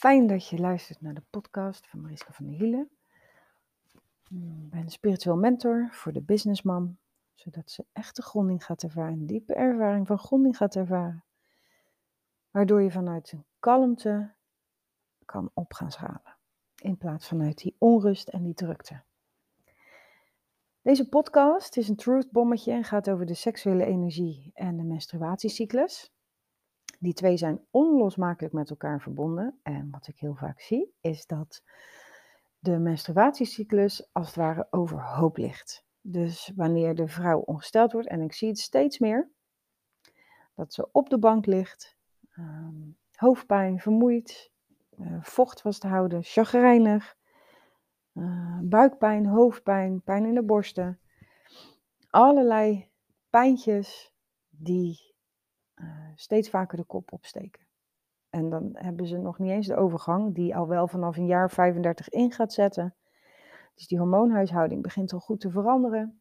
Fijn 0.00 0.26
dat 0.26 0.48
je 0.48 0.58
luistert 0.58 1.00
naar 1.00 1.14
de 1.14 1.22
podcast 1.30 1.88
van 1.88 2.00
Mariska 2.00 2.32
van 2.32 2.46
der 2.46 2.54
Hielen. 2.54 2.90
Ik 4.28 4.70
ben 4.70 4.90
spiritueel 4.90 5.36
mentor 5.36 5.88
voor 5.90 6.12
de 6.12 6.22
businessman, 6.22 6.98
zodat 7.34 7.70
ze 7.70 7.84
echte 7.92 8.22
gronding 8.22 8.64
gaat 8.64 8.82
ervaren, 8.82 9.26
diepe 9.26 9.54
ervaring 9.54 10.06
van 10.06 10.18
gronding 10.18 10.56
gaat 10.56 10.76
ervaren. 10.76 11.24
Waardoor 12.50 12.82
je 12.82 12.90
vanuit 12.90 13.32
een 13.32 13.44
kalmte 13.58 14.34
kan 15.24 15.50
op 15.54 15.72
gaan 15.72 15.90
schalen, 15.90 16.36
in 16.76 16.98
plaats 16.98 17.28
vanuit 17.28 17.58
die 17.58 17.76
onrust 17.78 18.28
en 18.28 18.42
die 18.42 18.54
drukte. 18.54 19.02
Deze 20.82 21.08
podcast 21.08 21.76
is 21.76 21.88
een 21.88 21.96
truth 21.96 22.30
bommetje 22.30 22.72
en 22.72 22.84
gaat 22.84 23.10
over 23.10 23.26
de 23.26 23.34
seksuele 23.34 23.84
energie 23.84 24.50
en 24.54 24.76
de 24.76 24.84
menstruatiecyclus. 24.84 26.12
Die 27.02 27.14
twee 27.14 27.36
zijn 27.36 27.60
onlosmakelijk 27.70 28.54
met 28.54 28.70
elkaar 28.70 29.00
verbonden. 29.00 29.58
En 29.62 29.88
wat 29.90 30.06
ik 30.06 30.18
heel 30.18 30.34
vaak 30.34 30.60
zie, 30.60 30.94
is 31.00 31.26
dat 31.26 31.62
de 32.58 32.78
menstruatiecyclus 32.78 34.08
als 34.12 34.26
het 34.26 34.36
ware 34.36 34.66
overhoop 34.70 35.36
ligt. 35.36 35.84
Dus 36.00 36.52
wanneer 36.56 36.94
de 36.94 37.08
vrouw 37.08 37.38
ongesteld 37.38 37.92
wordt, 37.92 38.08
en 38.08 38.20
ik 38.20 38.32
zie 38.32 38.48
het 38.48 38.58
steeds 38.58 38.98
meer, 38.98 39.30
dat 40.54 40.74
ze 40.74 40.88
op 40.92 41.10
de 41.10 41.18
bank 41.18 41.46
ligt, 41.46 41.96
ehm, 42.30 42.90
hoofdpijn, 43.14 43.80
vermoeid, 43.80 44.50
uh, 44.98 45.22
vocht 45.22 45.60
vasthouden, 45.60 46.22
chagrijnig, 46.22 47.16
uh, 48.12 48.58
buikpijn, 48.62 49.26
hoofdpijn, 49.26 50.02
pijn 50.02 50.24
in 50.24 50.34
de 50.34 50.42
borsten. 50.42 51.00
Allerlei 52.10 52.90
pijntjes 53.30 54.12
die 54.48 55.09
steeds 56.20 56.50
vaker 56.50 56.76
de 56.76 56.84
kop 56.84 57.12
opsteken. 57.12 57.66
En 58.30 58.50
dan 58.50 58.70
hebben 58.72 59.06
ze 59.06 59.16
nog 59.16 59.38
niet 59.38 59.50
eens 59.50 59.66
de 59.66 59.76
overgang, 59.76 60.34
die 60.34 60.56
al 60.56 60.68
wel 60.68 60.88
vanaf 60.88 61.16
een 61.16 61.26
jaar 61.26 61.50
35 61.50 62.08
in 62.08 62.32
gaat 62.32 62.52
zetten. 62.52 62.94
Dus 63.74 63.86
die 63.86 63.98
hormoonhuishouding 63.98 64.82
begint 64.82 65.12
al 65.12 65.20
goed 65.20 65.40
te 65.40 65.50
veranderen. 65.50 66.20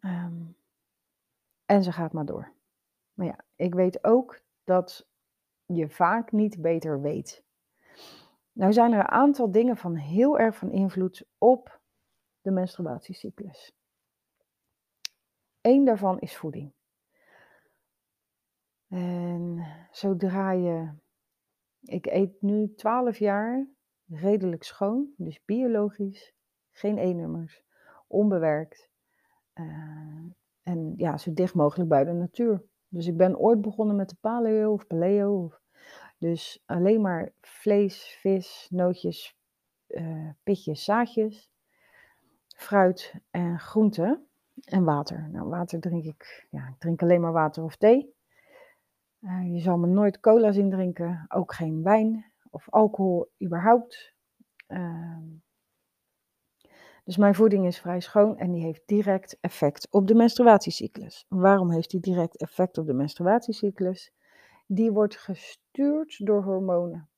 Um, 0.00 0.56
en 1.66 1.82
ze 1.82 1.92
gaat 1.92 2.12
maar 2.12 2.26
door. 2.26 2.52
Maar 3.12 3.26
ja, 3.26 3.38
ik 3.56 3.74
weet 3.74 4.04
ook 4.04 4.40
dat 4.64 5.08
je 5.66 5.88
vaak 5.88 6.32
niet 6.32 6.62
beter 6.62 7.00
weet. 7.00 7.44
Nou 8.52 8.72
zijn 8.72 8.92
er 8.92 8.98
een 8.98 9.08
aantal 9.08 9.50
dingen 9.50 9.76
van 9.76 9.94
heel 9.94 10.38
erg 10.38 10.56
van 10.56 10.70
invloed 10.70 11.24
op 11.38 11.80
de 12.40 12.50
menstruatiecyclus. 12.50 13.74
Eén 15.60 15.84
daarvan 15.84 16.18
is 16.18 16.36
voeding. 16.36 16.72
En 18.90 19.66
zodra 19.90 20.50
je, 20.50 20.90
ik 21.80 22.06
eet 22.06 22.42
nu 22.42 22.74
12 22.74 23.18
jaar 23.18 23.66
redelijk 24.06 24.62
schoon, 24.62 25.12
dus 25.16 25.44
biologisch, 25.44 26.34
geen 26.70 26.98
E-nummers, 26.98 27.62
onbewerkt. 28.06 28.88
Uh, 29.54 30.24
en 30.62 30.94
ja, 30.96 31.16
zo 31.16 31.32
dicht 31.32 31.54
mogelijk 31.54 31.88
bij 31.88 32.04
de 32.04 32.12
natuur. 32.12 32.64
Dus 32.88 33.06
ik 33.06 33.16
ben 33.16 33.38
ooit 33.38 33.60
begonnen 33.60 33.96
met 33.96 34.08
de 34.08 34.16
paleo 34.20 34.72
of 34.72 34.86
paleo. 34.86 35.52
Dus 36.18 36.62
alleen 36.66 37.00
maar 37.00 37.32
vlees, 37.40 38.16
vis, 38.20 38.66
nootjes, 38.70 39.36
uh, 39.86 40.30
pitjes, 40.42 40.84
zaadjes, 40.84 41.50
fruit 42.56 43.14
en 43.30 43.58
groenten 43.58 44.26
en 44.64 44.84
water. 44.84 45.28
Nou, 45.32 45.48
water 45.48 45.80
drink 45.80 46.04
ik, 46.04 46.46
ja, 46.50 46.68
ik 46.68 46.78
drink 46.78 47.02
alleen 47.02 47.20
maar 47.20 47.32
water 47.32 47.62
of 47.62 47.76
thee. 47.76 48.14
Uh, 49.20 49.54
je 49.54 49.60
zal 49.60 49.78
me 49.78 49.86
nooit 49.86 50.20
cola 50.20 50.52
zien 50.52 50.70
drinken, 50.70 51.24
ook 51.28 51.54
geen 51.54 51.82
wijn 51.82 52.32
of 52.50 52.70
alcohol 52.70 53.32
überhaupt. 53.42 54.14
Uh, 54.68 55.18
dus 57.04 57.16
mijn 57.16 57.34
voeding 57.34 57.66
is 57.66 57.78
vrij 57.78 58.00
schoon 58.00 58.38
en 58.38 58.52
die 58.52 58.62
heeft 58.62 58.82
direct 58.86 59.38
effect 59.40 59.90
op 59.90 60.06
de 60.06 60.14
menstruatiecyclus. 60.14 61.26
Waarom 61.28 61.70
heeft 61.70 61.90
die 61.90 62.00
direct 62.00 62.36
effect 62.36 62.78
op 62.78 62.86
de 62.86 62.92
menstruatiecyclus? 62.92 64.12
Die 64.66 64.92
wordt 64.92 65.16
gestuurd 65.16 66.26
door 66.26 66.42
hormonen. 66.42 67.08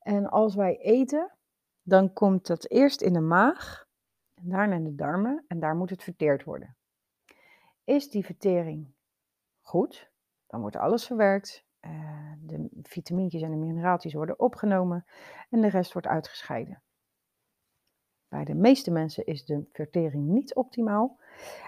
En 0.00 0.26
als 0.28 0.54
wij 0.54 0.76
eten, 0.76 1.36
dan 1.82 2.12
komt 2.12 2.46
dat 2.46 2.70
eerst 2.70 3.00
in 3.00 3.12
de 3.12 3.20
maag, 3.20 3.86
en 4.34 4.48
daarna 4.48 4.74
in 4.74 4.84
de 4.84 4.94
darmen 4.94 5.44
en 5.48 5.60
daar 5.60 5.76
moet 5.76 5.90
het 5.90 6.02
verteerd 6.02 6.44
worden. 6.44 6.76
Is 7.84 8.10
die 8.10 8.24
vertering 8.24 8.94
goed, 9.60 10.10
dan 10.46 10.60
wordt 10.60 10.76
alles 10.76 11.06
verwerkt. 11.06 11.64
Uh, 11.80 12.32
de 12.40 12.68
vitamintjes 12.82 13.42
en 13.42 13.50
de 13.50 13.56
mineraaltjes 13.56 14.14
worden 14.14 14.38
opgenomen 14.38 15.04
en 15.50 15.60
de 15.60 15.68
rest 15.68 15.92
wordt 15.92 16.08
uitgescheiden. 16.08 16.82
Bij 18.28 18.44
de 18.44 18.54
meeste 18.54 18.90
mensen 18.90 19.24
is 19.24 19.44
de 19.44 19.68
vertering 19.72 20.26
niet 20.26 20.54
optimaal 20.54 21.20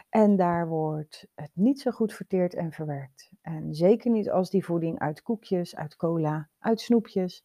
en 0.09 0.37
daar 0.37 0.69
wordt 0.69 1.27
het 1.35 1.51
niet 1.55 1.81
zo 1.81 1.91
goed 1.91 2.13
verteerd 2.13 2.55
en 2.55 2.73
verwerkt. 2.73 3.31
En 3.41 3.75
zeker 3.75 4.11
niet 4.11 4.31
als 4.31 4.51
die 4.51 4.65
voeding 4.65 4.99
uit 4.99 5.23
koekjes, 5.23 5.77
uit 5.77 5.97
cola, 5.97 6.49
uit 6.59 6.81
snoepjes, 6.81 7.45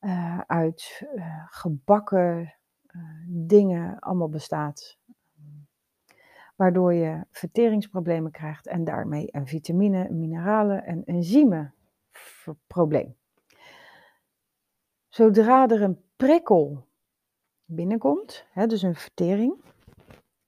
uh, 0.00 0.40
uit 0.40 1.06
uh, 1.14 1.46
gebakken 1.46 2.54
dingen 3.26 3.98
allemaal 3.98 4.28
bestaat 4.28 4.98
waardoor 6.54 6.94
je 6.94 7.24
verteringsproblemen 7.30 8.30
krijgt 8.30 8.66
en 8.66 8.84
daarmee 8.84 9.28
een 9.30 9.46
vitamine, 9.46 10.10
mineralen 10.10 10.84
en 10.84 11.04
enzymen 11.04 11.74
probleem. 12.66 13.16
Zodra 15.08 15.68
er 15.68 15.82
een 15.82 16.04
prikkel 16.16 16.86
binnenkomt, 17.64 18.46
hè, 18.50 18.66
dus 18.66 18.82
een 18.82 18.94
vertering, 18.94 19.64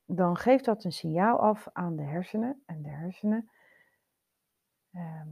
dan 0.05 0.37
geeft 0.37 0.65
dat 0.65 0.84
een 0.84 0.93
signaal 0.93 1.39
af 1.39 1.69
aan 1.72 1.97
de 1.97 2.03
hersenen. 2.03 2.62
En 2.66 2.83
de 2.83 2.91
hersenen, 2.91 3.50
eh, 4.91 5.22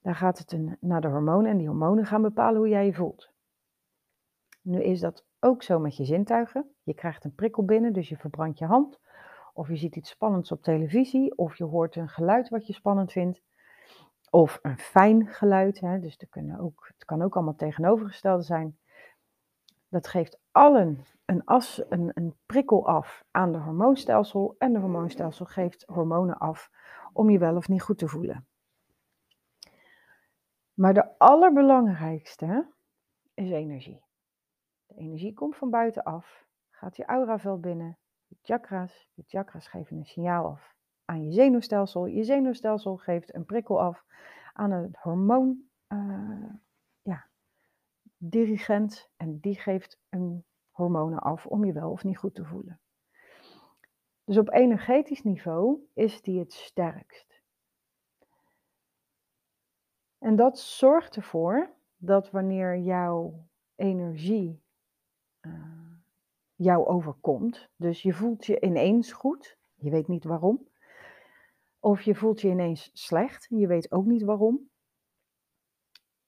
daar 0.00 0.14
gaat 0.14 0.38
het 0.38 0.80
naar 0.80 1.00
de 1.00 1.08
hormonen 1.08 1.50
en 1.50 1.56
die 1.56 1.68
hormonen 1.68 2.06
gaan 2.06 2.22
bepalen 2.22 2.56
hoe 2.56 2.68
jij 2.68 2.86
je 2.86 2.94
voelt. 2.94 3.32
Nu 4.62 4.82
is 4.82 5.00
dat 5.00 5.26
ook 5.40 5.62
zo 5.62 5.78
met 5.78 5.96
je 5.96 6.04
zintuigen. 6.04 6.74
Je 6.82 6.94
krijgt 6.94 7.24
een 7.24 7.34
prikkel 7.34 7.64
binnen, 7.64 7.92
dus 7.92 8.08
je 8.08 8.16
verbrandt 8.16 8.58
je 8.58 8.66
hand 8.66 9.00
of 9.54 9.68
je 9.68 9.76
ziet 9.76 9.96
iets 9.96 10.10
spannends 10.10 10.52
op 10.52 10.62
televisie, 10.62 11.36
of 11.36 11.56
je 11.56 11.64
hoort 11.64 11.96
een 11.96 12.08
geluid 12.08 12.48
wat 12.48 12.66
je 12.66 12.72
spannend 12.72 13.12
vindt, 13.12 13.42
of 14.30 14.58
een 14.62 14.78
fijn 14.78 15.26
geluid. 15.26 15.80
Hè, 15.80 16.00
dus 16.00 16.16
er 16.18 16.28
kunnen 16.28 16.58
ook, 16.58 16.84
het 16.94 17.04
kan 17.04 17.22
ook 17.22 17.34
allemaal 17.34 17.54
tegenovergestelde 17.54 18.42
zijn. 18.42 18.78
Dat 19.88 20.06
geeft 20.06 20.40
allen 20.50 21.04
een, 21.24 21.44
as, 21.44 21.82
een, 21.88 22.10
een 22.14 22.34
prikkel 22.46 22.86
af 22.86 23.24
aan 23.30 23.52
de 23.52 23.58
hormoonstelsel 23.58 24.54
en 24.58 24.72
de 24.72 24.78
hormoonstelsel 24.78 25.46
geeft 25.46 25.84
hormonen 25.86 26.38
af 26.38 26.70
om 27.12 27.30
je 27.30 27.38
wel 27.38 27.56
of 27.56 27.68
niet 27.68 27.82
goed 27.82 27.98
te 27.98 28.08
voelen. 28.08 28.46
Maar 30.74 30.94
de 30.94 31.18
allerbelangrijkste 31.18 32.72
is 33.34 33.50
energie. 33.50 34.02
De 34.86 34.94
energie 34.94 35.34
komt 35.34 35.56
van 35.56 35.70
buitenaf, 35.70 36.44
gaat 36.70 36.96
je 36.96 37.04
auraveld 37.04 37.60
binnen 37.60 37.98
chakras. 38.44 39.08
Je 39.14 39.22
chakras 39.26 39.68
geven 39.68 39.96
een 39.96 40.04
signaal 40.04 40.46
af 40.46 40.74
aan 41.04 41.24
je 41.24 41.32
zenuwstelsel. 41.32 42.06
Je 42.06 42.24
zenuwstelsel 42.24 42.96
geeft 42.96 43.34
een 43.34 43.44
prikkel 43.44 43.80
af 43.80 44.04
aan 44.52 44.70
het 44.70 44.96
hormoon, 44.96 45.68
uh, 45.88 46.50
ja, 47.02 47.26
dirigent. 48.16 49.10
En 49.16 49.38
die 49.40 49.60
geeft 49.60 50.00
een 50.08 50.44
hormonen 50.70 51.18
af 51.18 51.46
om 51.46 51.64
je 51.64 51.72
wel 51.72 51.90
of 51.90 52.04
niet 52.04 52.18
goed 52.18 52.34
te 52.34 52.44
voelen. 52.44 52.80
Dus 54.24 54.38
op 54.38 54.50
energetisch 54.50 55.22
niveau 55.22 55.88
is 55.92 56.22
die 56.22 56.38
het 56.38 56.52
sterkst. 56.52 57.42
En 60.18 60.36
dat 60.36 60.58
zorgt 60.58 61.16
ervoor 61.16 61.70
dat 61.96 62.30
wanneer 62.30 62.78
jouw 62.78 63.46
energie 63.74 64.62
uh, 65.40 65.83
jou 66.54 66.86
overkomt. 66.86 67.68
Dus 67.76 68.02
je 68.02 68.12
voelt 68.12 68.46
je 68.46 68.60
ineens 68.60 69.12
goed, 69.12 69.58
je 69.74 69.90
weet 69.90 70.08
niet 70.08 70.24
waarom. 70.24 70.68
Of 71.80 72.02
je 72.02 72.14
voelt 72.14 72.40
je 72.40 72.48
ineens 72.48 72.90
slecht, 72.92 73.46
je 73.50 73.66
weet 73.66 73.92
ook 73.92 74.04
niet 74.04 74.22
waarom. 74.22 74.68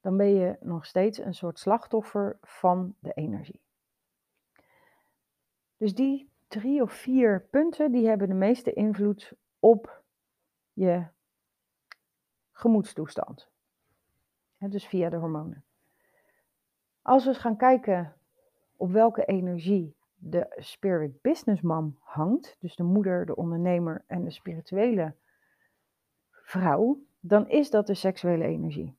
Dan 0.00 0.17
ben 0.17 0.34
je 0.34 0.56
nog 0.61 0.87
steeds 0.87 1.19
een 1.19 1.34
soort 1.34 1.58
slachtoffer 1.58 2.38
van 2.40 2.94
de 2.99 3.12
energie. 3.12 3.61
Dus 5.76 5.94
die 5.94 6.31
drie 6.49 6.82
of 6.82 6.93
vier 6.93 7.46
punten, 7.50 7.93
die 7.93 8.06
hebben 8.06 8.29
de 8.29 8.34
meeste 8.34 8.72
invloed 8.72 9.32
op 9.58 10.02
je 10.72 11.06
gemoedstoestand. 12.52 13.49
dus 14.58 14.87
via 14.87 15.08
de 15.08 15.17
hormonen. 15.17 15.64
Als 17.02 17.22
we 17.25 17.29
eens 17.29 17.38
gaan 17.38 17.56
kijken 17.56 18.17
op 18.76 18.90
welke 18.90 19.25
energie 19.25 19.96
de 20.31 20.56
spirit 20.56 21.20
businessman 21.20 21.96
hangt, 22.00 22.56
dus 22.61 22.76
de 22.76 22.82
moeder, 22.82 23.26
de 23.26 23.37
ondernemer 23.37 24.05
en 24.06 24.25
de 24.25 24.31
spirituele 24.31 25.14
vrouw, 26.31 27.00
dan 27.20 27.49
is 27.49 27.70
dat 27.70 27.87
de 27.87 27.94
seksuele 27.94 28.44
energie. 28.44 28.96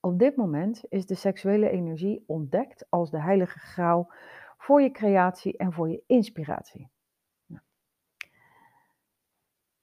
Op 0.00 0.18
dit 0.18 0.36
moment 0.36 0.84
is 0.88 1.06
de 1.06 1.14
seksuele 1.14 1.70
energie 1.70 2.24
ontdekt 2.26 2.86
als 2.88 3.10
de 3.10 3.20
heilige 3.20 3.58
graal 3.58 4.12
voor 4.58 4.82
je 4.82 4.90
creatie 4.90 5.56
en 5.56 5.72
voor 5.72 5.88
je 5.88 6.02
inspiratie. 6.06 6.88
Nou. 7.46 7.62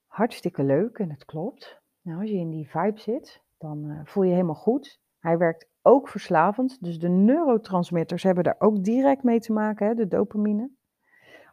Hartstikke 0.06 0.64
leuk 0.64 0.98
en 0.98 1.10
het 1.10 1.26
klopt. 1.26 1.82
Nou, 2.02 2.22
als 2.22 2.30
je 2.30 2.36
in 2.36 2.50
die 2.50 2.70
vibe 2.70 3.00
zit, 3.00 3.42
dan 3.58 3.86
uh, 3.86 4.00
voel 4.04 4.24
je 4.24 4.32
helemaal 4.32 4.56
goed. 4.56 5.00
Hij 5.20 5.38
werkt 5.38 5.70
ook 5.88 6.08
verslavend, 6.08 6.84
dus 6.84 7.00
de 7.00 7.08
neurotransmitters 7.10 8.24
hebben 8.24 8.44
daar 8.44 8.56
ook 8.60 8.84
direct 8.84 9.24
mee 9.24 9.40
te 9.40 9.54
maken, 9.54 9.88
hè, 9.88 9.94
de 9.94 10.08
dopamine 10.08 10.70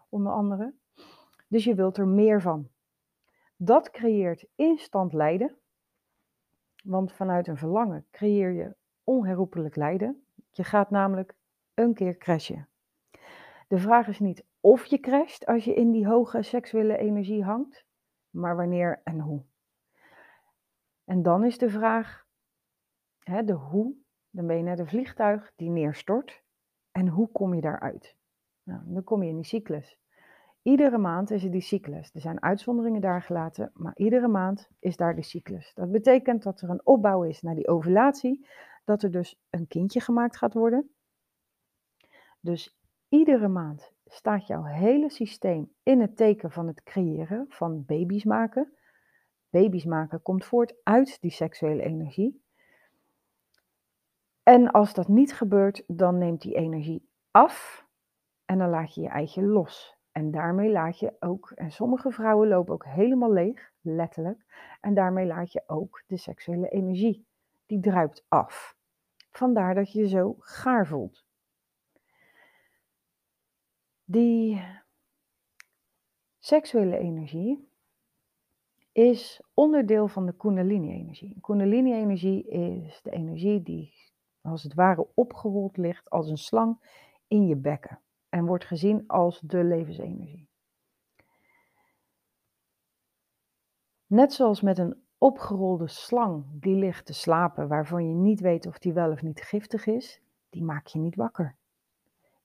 onder 0.09 0.33
andere. 0.33 0.75
Dus 1.49 1.65
je 1.65 1.75
wilt 1.75 1.97
er 1.97 2.09
meer 2.09 2.41
van. 2.41 2.69
Dat 3.57 3.91
creëert 3.91 4.47
instant 4.55 5.13
lijden, 5.13 5.57
want 6.85 7.13
vanuit 7.13 7.47
een 7.47 7.57
verlangen 7.57 8.07
creëer 8.11 8.53
je 8.53 8.77
onherroepelijk 9.05 9.77
lijden. 9.77 10.27
Je 10.51 10.65
gaat 10.65 10.91
namelijk 10.91 11.35
een 11.75 11.95
keer 11.95 12.17
crashen. 12.17 12.69
De 13.69 13.79
vraag 13.79 14.09
is 14.09 14.19
niet 14.19 14.45
of 14.61 14.85
je 14.85 15.01
crasht 15.01 15.47
als 15.47 15.65
je 15.65 15.75
in 15.75 15.91
die 15.91 16.07
hoge 16.07 16.43
seksuele 16.43 16.97
energie 16.97 17.45
hangt, 17.45 17.87
maar 18.31 18.57
wanneer 18.57 19.01
en 19.05 19.21
hoe. 19.21 19.43
En 21.05 21.23
dan 21.23 21.45
is 21.45 21.59
de 21.59 21.71
vraag, 21.71 22.27
hè, 23.19 23.45
de 23.45 23.53
hoe, 23.53 24.03
dan 24.35 24.47
ben 24.47 24.57
je 24.57 24.63
net 24.63 24.79
een 24.79 24.89
vliegtuig 24.89 25.53
die 25.57 25.71
neerstort. 25.71 26.43
En 26.91 27.09
hoe 27.09 27.29
kom 27.33 27.55
je 27.55 27.61
daaruit? 27.61 28.17
Nou, 28.63 28.81
dan 28.85 29.05
kom 29.05 29.23
je 29.23 29.29
in 29.29 29.37
die 29.37 29.45
cyclus. 29.45 29.99
Iedere 30.63 30.99
maand 30.99 31.31
is 31.31 31.45
er 31.45 31.51
die 31.51 31.61
cyclus. 31.61 32.11
Er 32.15 32.21
zijn 32.21 32.43
uitzonderingen 32.43 33.01
daar 33.01 33.23
gelaten, 33.23 33.71
maar 33.75 33.97
iedere 33.97 34.29
maand 34.29 34.69
is 34.79 34.97
daar 34.97 35.15
de 35.15 35.23
cyclus. 35.23 35.75
Dat 35.75 35.91
betekent 35.91 36.43
dat 36.43 36.61
er 36.61 36.71
een 36.71 36.87
opbouw 36.87 37.23
is 37.23 37.43
naar 37.43 37.55
die 37.55 37.69
ovulatie, 37.69 38.47
dat 38.85 39.03
er 39.03 39.11
dus 39.11 39.41
een 39.51 39.67
kindje 39.67 40.01
gemaakt 40.01 40.37
gaat 40.37 40.55
worden. 40.55 40.91
Dus 42.41 42.79
iedere 43.09 43.49
maand 43.49 43.93
staat 44.05 44.47
jouw 44.47 44.63
hele 44.63 45.11
systeem 45.11 45.73
in 45.83 46.01
het 46.01 46.17
teken 46.17 46.51
van 46.51 46.67
het 46.67 46.83
creëren, 46.83 47.47
van 47.49 47.85
baby's 47.85 48.25
maken. 48.25 48.73
Baby's 49.51 49.85
maken 49.85 50.23
komt 50.23 50.45
voort 50.45 50.75
uit 50.83 51.21
die 51.21 51.31
seksuele 51.31 51.83
energie. 51.83 52.44
En 54.44 54.70
als 54.70 54.94
dat 54.94 55.08
niet 55.08 55.35
gebeurt, 55.35 55.85
dan 55.87 56.19
neemt 56.19 56.41
die 56.41 56.55
energie 56.55 57.08
af 57.31 57.87
en 58.44 58.58
dan 58.58 58.69
laat 58.69 58.94
je 58.94 59.00
je 59.00 59.08
eitje 59.08 59.43
los. 59.43 59.96
En 60.12 60.31
daarmee 60.31 60.70
laat 60.70 60.99
je 60.99 61.17
ook, 61.20 61.50
en 61.50 61.70
sommige 61.70 62.11
vrouwen 62.11 62.49
lopen 62.49 62.75
ook 62.75 62.85
helemaal 62.85 63.32
leeg, 63.32 63.73
letterlijk. 63.81 64.44
En 64.81 64.94
daarmee 64.94 65.26
laat 65.26 65.52
je 65.52 65.62
ook 65.67 66.02
de 66.06 66.17
seksuele 66.17 66.69
energie, 66.69 67.26
die 67.67 67.81
druipt 67.81 68.25
af. 68.29 68.76
Vandaar 69.31 69.75
dat 69.75 69.93
je 69.93 70.00
je 70.00 70.08
zo 70.08 70.37
gaar 70.38 70.87
voelt. 70.87 71.25
Die 74.05 74.62
seksuele 76.38 76.99
energie 76.99 77.69
is 78.93 79.43
onderdeel 79.55 80.08
van 80.08 80.26
de 80.26 80.37
Kundalini-energie. 80.37 81.41
Kundalini-energie 81.41 82.49
is 82.49 83.02
de 83.02 83.11
energie 83.11 83.62
die 83.62 83.93
als 84.44 84.62
het 84.62 84.75
ware 84.75 85.06
opgerold 85.14 85.76
ligt 85.76 86.11
als 86.11 86.29
een 86.29 86.37
slang 86.37 86.79
in 87.26 87.46
je 87.46 87.56
bekken 87.56 88.00
en 88.29 88.46
wordt 88.46 88.64
gezien 88.64 89.06
als 89.06 89.41
de 89.41 89.64
levensenergie. 89.64 90.49
Net 94.06 94.32
zoals 94.32 94.61
met 94.61 94.79
een 94.79 95.02
opgerolde 95.19 95.88
slang 95.88 96.44
die 96.52 96.75
ligt 96.75 97.06
te 97.06 97.12
slapen, 97.12 97.69
waarvan 97.69 98.08
je 98.08 98.14
niet 98.14 98.41
weet 98.41 98.67
of 98.67 98.79
die 98.79 98.93
wel 98.93 99.11
of 99.11 99.23
niet 99.23 99.43
giftig 99.43 99.87
is, 99.87 100.23
die 100.50 100.62
maak 100.62 100.87
je 100.87 100.99
niet 100.99 101.17
wakker. 101.17 101.56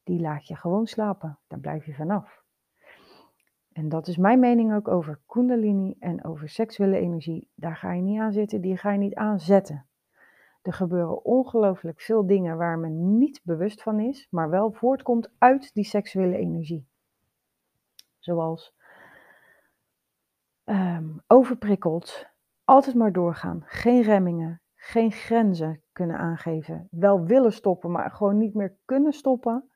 Die 0.03 0.19
laat 0.19 0.47
je 0.47 0.55
gewoon 0.55 0.87
slapen, 0.87 1.39
daar 1.47 1.59
blijf 1.59 1.85
je 1.85 1.93
vanaf. 1.93 2.43
En 3.71 3.89
dat 3.89 4.07
is 4.07 4.17
mijn 4.17 4.39
mening 4.39 4.73
ook 4.73 4.87
over 4.87 5.19
Kundalini 5.25 5.95
en 5.99 6.23
over 6.23 6.49
seksuele 6.49 6.97
energie. 6.97 7.49
Daar 7.55 7.75
ga 7.75 7.93
je 7.93 8.01
niet 8.01 8.19
aan 8.19 8.31
zitten, 8.31 8.61
die 8.61 8.77
ga 8.77 8.91
je 8.91 8.97
niet 8.97 9.15
aanzetten. 9.15 9.88
Er 10.61 10.73
gebeuren 10.73 11.25
ongelooflijk 11.25 12.01
veel 12.01 12.25
dingen 12.25 12.57
waar 12.57 12.79
men 12.79 13.17
niet 13.17 13.41
bewust 13.43 13.83
van 13.83 13.99
is, 13.99 14.27
maar 14.29 14.49
wel 14.49 14.71
voortkomt 14.71 15.31
uit 15.37 15.73
die 15.73 15.83
seksuele 15.83 16.37
energie. 16.37 16.87
Zoals 18.17 18.73
um, 20.65 21.21
overprikkeld, 21.27 22.27
altijd 22.63 22.95
maar 22.95 23.11
doorgaan, 23.11 23.63
geen 23.65 24.01
remmingen, 24.01 24.61
geen 24.75 25.11
grenzen 25.11 25.81
kunnen 25.91 26.17
aangeven, 26.17 26.87
wel 26.91 27.25
willen 27.25 27.53
stoppen, 27.53 27.91
maar 27.91 28.11
gewoon 28.11 28.37
niet 28.37 28.53
meer 28.53 28.77
kunnen 28.85 29.13
stoppen. 29.13 29.69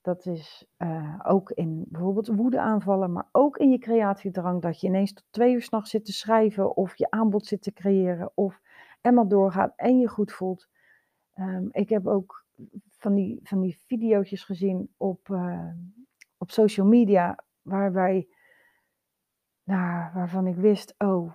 Dat 0.00 0.26
is 0.26 0.66
uh, 0.78 1.20
ook 1.22 1.50
in 1.50 1.84
bijvoorbeeld 1.88 2.26
woedeaanvallen, 2.26 3.12
maar 3.12 3.28
ook 3.32 3.56
in 3.56 3.70
je 3.70 3.78
creatiedrang, 3.78 4.62
dat 4.62 4.80
je 4.80 4.86
ineens 4.86 5.12
tot 5.12 5.24
twee 5.30 5.54
uur 5.54 5.62
s'nachts 5.62 5.90
zit 5.90 6.04
te 6.04 6.12
schrijven 6.12 6.76
of 6.76 6.96
je 6.96 7.10
aanbod 7.10 7.46
zit 7.46 7.62
te 7.62 7.72
creëren 7.72 8.30
of 8.34 8.60
en 9.04 9.14
maar 9.14 9.28
doorgaat 9.28 9.72
en 9.76 9.98
je 9.98 10.08
goed 10.08 10.32
voelt. 10.32 10.68
Um, 11.38 11.68
ik 11.72 11.88
heb 11.88 12.06
ook 12.06 12.46
van 12.88 13.14
die, 13.14 13.40
van 13.42 13.60
die 13.60 13.78
video's 13.86 14.44
gezien 14.44 14.94
op, 14.96 15.28
uh, 15.28 15.70
op 16.38 16.50
social 16.50 16.86
media, 16.86 17.44
waarbij, 17.62 18.28
nou, 19.62 20.12
waarvan 20.14 20.46
ik 20.46 20.56
wist, 20.56 20.94
oh, 20.98 21.32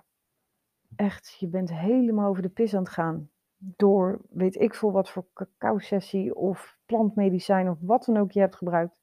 echt, 0.96 1.36
je 1.38 1.48
bent 1.48 1.72
helemaal 1.72 2.28
over 2.28 2.42
de 2.42 2.48
pis 2.48 2.74
aan 2.74 2.82
het 2.82 2.92
gaan. 2.92 3.30
Door 3.56 4.20
weet 4.30 4.56
ik 4.56 4.74
veel 4.74 4.92
wat 4.92 5.10
voor 5.10 5.26
cacao-sessie 5.34 6.34
of 6.34 6.78
plantmedicijn 6.86 7.70
of 7.70 7.78
wat 7.80 8.04
dan 8.04 8.16
ook 8.16 8.32
je 8.32 8.40
hebt 8.40 8.56
gebruikt. 8.56 8.99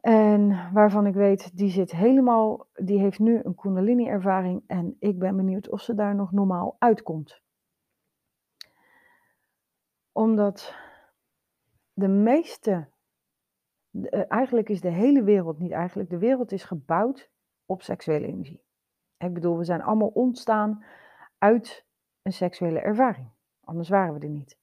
En 0.00 0.72
waarvan 0.72 1.06
ik 1.06 1.14
weet, 1.14 1.56
die 1.56 1.70
zit 1.70 1.90
helemaal, 1.90 2.66
die 2.74 2.98
heeft 2.98 3.18
nu 3.18 3.40
een 3.42 3.54
Kundalini-ervaring 3.54 4.62
en 4.66 4.96
ik 4.98 5.18
ben 5.18 5.36
benieuwd 5.36 5.68
of 5.68 5.80
ze 5.80 5.94
daar 5.94 6.14
nog 6.14 6.32
normaal 6.32 6.76
uitkomt. 6.78 7.42
Omdat 10.12 10.74
de 11.92 12.08
meeste, 12.08 12.88
eh, 13.90 14.30
eigenlijk 14.30 14.68
is 14.68 14.80
de 14.80 14.90
hele 14.90 15.22
wereld, 15.22 15.58
niet 15.58 15.72
eigenlijk, 15.72 16.10
de 16.10 16.18
wereld 16.18 16.52
is 16.52 16.64
gebouwd 16.64 17.30
op 17.66 17.82
seksuele 17.82 18.26
energie. 18.26 18.62
Ik 19.16 19.34
bedoel, 19.34 19.58
we 19.58 19.64
zijn 19.64 19.82
allemaal 19.82 20.08
ontstaan 20.08 20.84
uit 21.38 21.86
een 22.22 22.32
seksuele 22.32 22.80
ervaring. 22.80 23.28
Anders 23.64 23.88
waren 23.88 24.14
we 24.14 24.20
er 24.20 24.28
niet. 24.28 24.58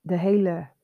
De 0.00 0.18
hele 0.18 0.74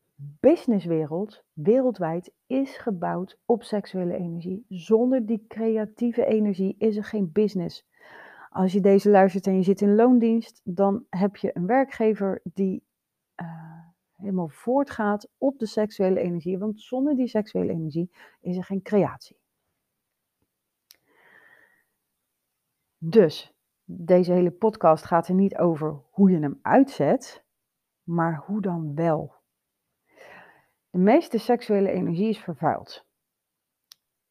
businesswereld 0.41 1.45
wereldwijd 1.53 2.33
is 2.47 2.77
gebouwd 2.77 3.39
op 3.45 3.63
seksuele 3.63 4.17
energie. 4.17 4.65
Zonder 4.69 5.27
die 5.27 5.45
creatieve 5.49 6.25
energie 6.25 6.75
is 6.79 6.97
er 6.97 7.05
geen 7.05 7.33
business. 7.33 7.87
Als 8.51 8.73
je 8.73 8.81
deze 8.81 9.11
luistert 9.11 9.47
en 9.47 9.57
je 9.57 9.63
zit 9.63 9.81
in 9.81 9.95
loondienst, 9.95 10.61
dan 10.65 11.05
heb 11.11 11.37
je 11.37 11.57
een 11.57 11.67
werkgever 11.67 12.41
die 12.45 12.85
uh, 13.37 13.47
helemaal 14.17 14.49
voortgaat 14.49 15.29
op 15.39 15.59
de 15.59 15.67
seksuele 15.67 16.21
energie. 16.21 16.59
Want 16.59 16.81
zonder 16.81 17.17
die 17.17 17.29
seksuele 17.29 17.73
energie 17.73 18.11
is 18.41 18.57
er 18.57 18.65
geen 18.65 18.83
creatie. 18.83 19.37
Dus 22.99 23.55
deze 23.85 24.33
hele 24.33 24.51
podcast 24.51 25.05
gaat 25.05 25.29
er 25.29 25.35
niet 25.35 25.57
over 25.57 26.01
hoe 26.11 26.31
je 26.31 26.39
hem 26.39 26.59
uitzet, 26.63 27.45
maar 28.03 28.43
hoe 28.47 28.61
dan 28.61 28.95
wel. 28.95 29.42
De 30.93 30.99
meeste 30.99 31.39
seksuele 31.39 31.91
energie 31.91 32.29
is 32.29 32.39
vervuild. 32.39 33.07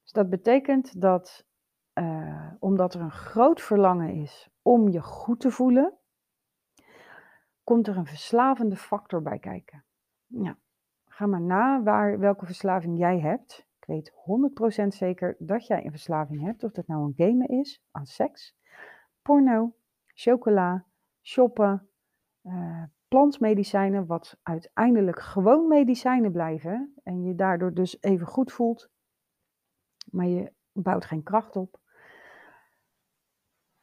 Dus 0.01 0.11
dat 0.11 0.29
betekent 0.29 1.01
dat, 1.01 1.45
uh, 1.93 2.51
omdat 2.59 2.93
er 2.93 3.01
een 3.01 3.11
groot 3.11 3.61
verlangen 3.61 4.09
is 4.09 4.49
om 4.61 4.89
je 4.89 5.01
goed 5.01 5.39
te 5.39 5.51
voelen, 5.51 5.97
komt 7.63 7.87
er 7.87 7.97
een 7.97 8.05
verslavende 8.05 8.75
factor 8.75 9.21
bij 9.21 9.39
kijken. 9.39 9.83
Ja, 10.25 10.57
ga 11.07 11.25
maar 11.25 11.41
na 11.41 11.83
waar, 11.83 12.19
welke 12.19 12.45
verslaving 12.45 12.97
jij 12.97 13.19
hebt. 13.19 13.67
Ik 13.79 13.85
weet 13.85 14.13
100% 14.83 14.87
zeker 14.87 15.35
dat 15.39 15.67
jij 15.67 15.85
een 15.85 15.91
verslaving 15.91 16.41
hebt, 16.41 16.63
of 16.63 16.71
dat 16.71 16.87
nou 16.87 17.03
een 17.03 17.27
game 17.27 17.47
is, 17.47 17.83
aan 17.91 18.05
seks, 18.05 18.55
porno, 19.21 19.73
chocola, 20.07 20.85
shoppen, 21.21 21.89
uh, 22.43 22.83
plantmedicijnen, 23.11 24.05
wat 24.05 24.37
uiteindelijk 24.43 25.19
gewoon 25.19 25.67
medicijnen 25.67 26.31
blijven 26.31 26.93
en 27.03 27.23
je 27.23 27.35
daardoor 27.35 27.73
dus 27.73 28.01
even 28.01 28.27
goed 28.27 28.51
voelt, 28.51 28.89
maar 30.11 30.25
je 30.25 30.51
bouwt 30.71 31.05
geen 31.05 31.23
kracht 31.23 31.55
op. 31.55 31.79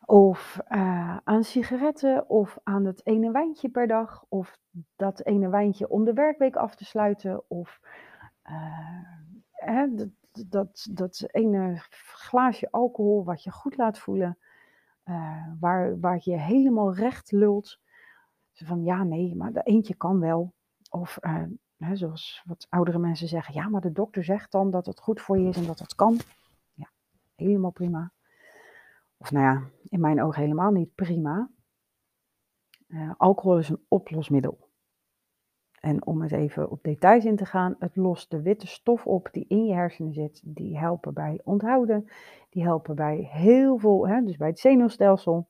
Of 0.04 0.60
uh, 0.68 1.16
aan 1.24 1.44
sigaretten, 1.44 2.28
of 2.28 2.58
aan 2.62 2.84
het 2.84 3.06
ene 3.06 3.30
wijntje 3.30 3.68
per 3.68 3.86
dag, 3.86 4.24
of 4.28 4.58
dat 4.96 5.24
ene 5.24 5.48
wijntje 5.48 5.88
om 5.88 6.04
de 6.04 6.12
werkweek 6.12 6.56
af 6.56 6.74
te 6.74 6.84
sluiten, 6.84 7.50
of 7.50 7.80
uh, 8.50 9.02
hè, 9.50 9.94
dat, 9.94 10.08
dat, 10.48 10.88
dat 10.90 11.24
ene 11.30 11.76
glaasje 12.12 12.70
alcohol 12.70 13.24
wat 13.24 13.42
je 13.42 13.50
goed 13.50 13.76
laat 13.76 13.98
voelen. 13.98 14.38
uh, 15.04 15.46
waar, 15.60 16.00
waar 16.00 16.20
je 16.20 16.38
helemaal 16.38 16.94
recht 16.94 17.32
lult. 17.32 17.80
Van 18.64 18.84
ja, 18.84 19.02
nee, 19.02 19.36
maar 19.36 19.52
de 19.52 19.62
eentje 19.62 19.94
kan 19.94 20.20
wel. 20.20 20.52
Of 20.90 21.18
uh, 21.20 21.42
hè, 21.76 21.96
zoals 21.96 22.42
wat 22.46 22.66
oudere 22.68 22.98
mensen 22.98 23.28
zeggen, 23.28 23.54
ja, 23.54 23.68
maar 23.68 23.80
de 23.80 23.92
dokter 23.92 24.24
zegt 24.24 24.52
dan 24.52 24.70
dat 24.70 24.86
het 24.86 25.00
goed 25.00 25.20
voor 25.20 25.38
je 25.38 25.48
is 25.48 25.56
en 25.56 25.66
dat 25.66 25.78
het 25.78 25.94
kan. 25.94 26.18
Ja, 26.74 26.90
helemaal 27.34 27.70
prima. 27.70 28.12
Of 29.16 29.30
nou 29.30 29.44
ja, 29.44 29.68
in 29.88 30.00
mijn 30.00 30.22
ogen 30.22 30.42
helemaal 30.42 30.70
niet 30.70 30.94
prima. 30.94 31.50
Uh, 32.88 33.12
alcohol 33.16 33.58
is 33.58 33.68
een 33.68 33.84
oplosmiddel. 33.88 34.68
En 35.80 36.06
om 36.06 36.22
het 36.22 36.32
even 36.32 36.70
op 36.70 36.82
details 36.82 37.24
in 37.24 37.36
te 37.36 37.46
gaan, 37.46 37.76
het 37.78 37.96
lost 37.96 38.30
de 38.30 38.42
witte 38.42 38.66
stof 38.66 39.06
op 39.06 39.28
die 39.32 39.44
in 39.48 39.64
je 39.64 39.74
hersenen 39.74 40.12
zit. 40.12 40.40
Die 40.44 40.78
helpen 40.78 41.14
bij 41.14 41.40
onthouden, 41.44 42.08
die 42.50 42.62
helpen 42.62 42.94
bij 42.94 43.16
heel 43.16 43.78
veel, 43.78 44.08
hè, 44.08 44.22
dus 44.22 44.36
bij 44.36 44.48
het 44.48 44.58
zenuwstelsel. 44.58 45.48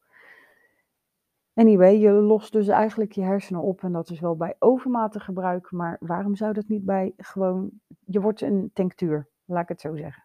Anyway, 1.58 1.98
je 1.98 2.10
lost 2.10 2.52
dus 2.52 2.68
eigenlijk 2.68 3.12
je 3.12 3.22
hersenen 3.22 3.62
op 3.62 3.82
en 3.82 3.92
dat 3.92 4.10
is 4.10 4.20
wel 4.20 4.36
bij 4.36 4.56
overmatig 4.58 5.24
gebruik, 5.24 5.70
maar 5.70 5.96
waarom 6.00 6.36
zou 6.36 6.52
dat 6.52 6.68
niet 6.68 6.84
bij 6.84 7.12
gewoon, 7.16 7.70
je 8.04 8.20
wordt 8.20 8.40
een 8.40 8.70
tinctuur, 8.72 9.28
laat 9.44 9.62
ik 9.62 9.68
het 9.68 9.80
zo 9.80 9.96
zeggen. 9.96 10.24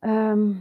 Um, 0.00 0.56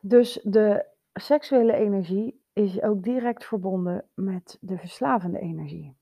dus 0.00 0.40
de 0.42 0.86
seksuele 1.12 1.72
energie 1.72 2.42
is 2.52 2.82
ook 2.82 3.02
direct 3.02 3.44
verbonden 3.44 4.08
met 4.14 4.58
de 4.60 4.78
verslavende 4.78 5.38
energie. 5.38 5.96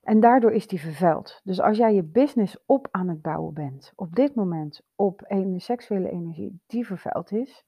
En 0.00 0.20
daardoor 0.20 0.52
is 0.52 0.66
die 0.66 0.80
vervuild. 0.80 1.40
Dus 1.44 1.60
als 1.60 1.76
jij 1.76 1.94
je 1.94 2.02
business 2.02 2.58
op 2.66 2.88
aan 2.90 3.08
het 3.08 3.22
bouwen 3.22 3.54
bent, 3.54 3.92
op 3.94 4.14
dit 4.14 4.34
moment 4.34 4.80
op 4.94 5.24
een 5.26 5.60
seksuele 5.60 6.10
energie 6.10 6.60
die 6.66 6.86
vervuild 6.86 7.32
is, 7.32 7.64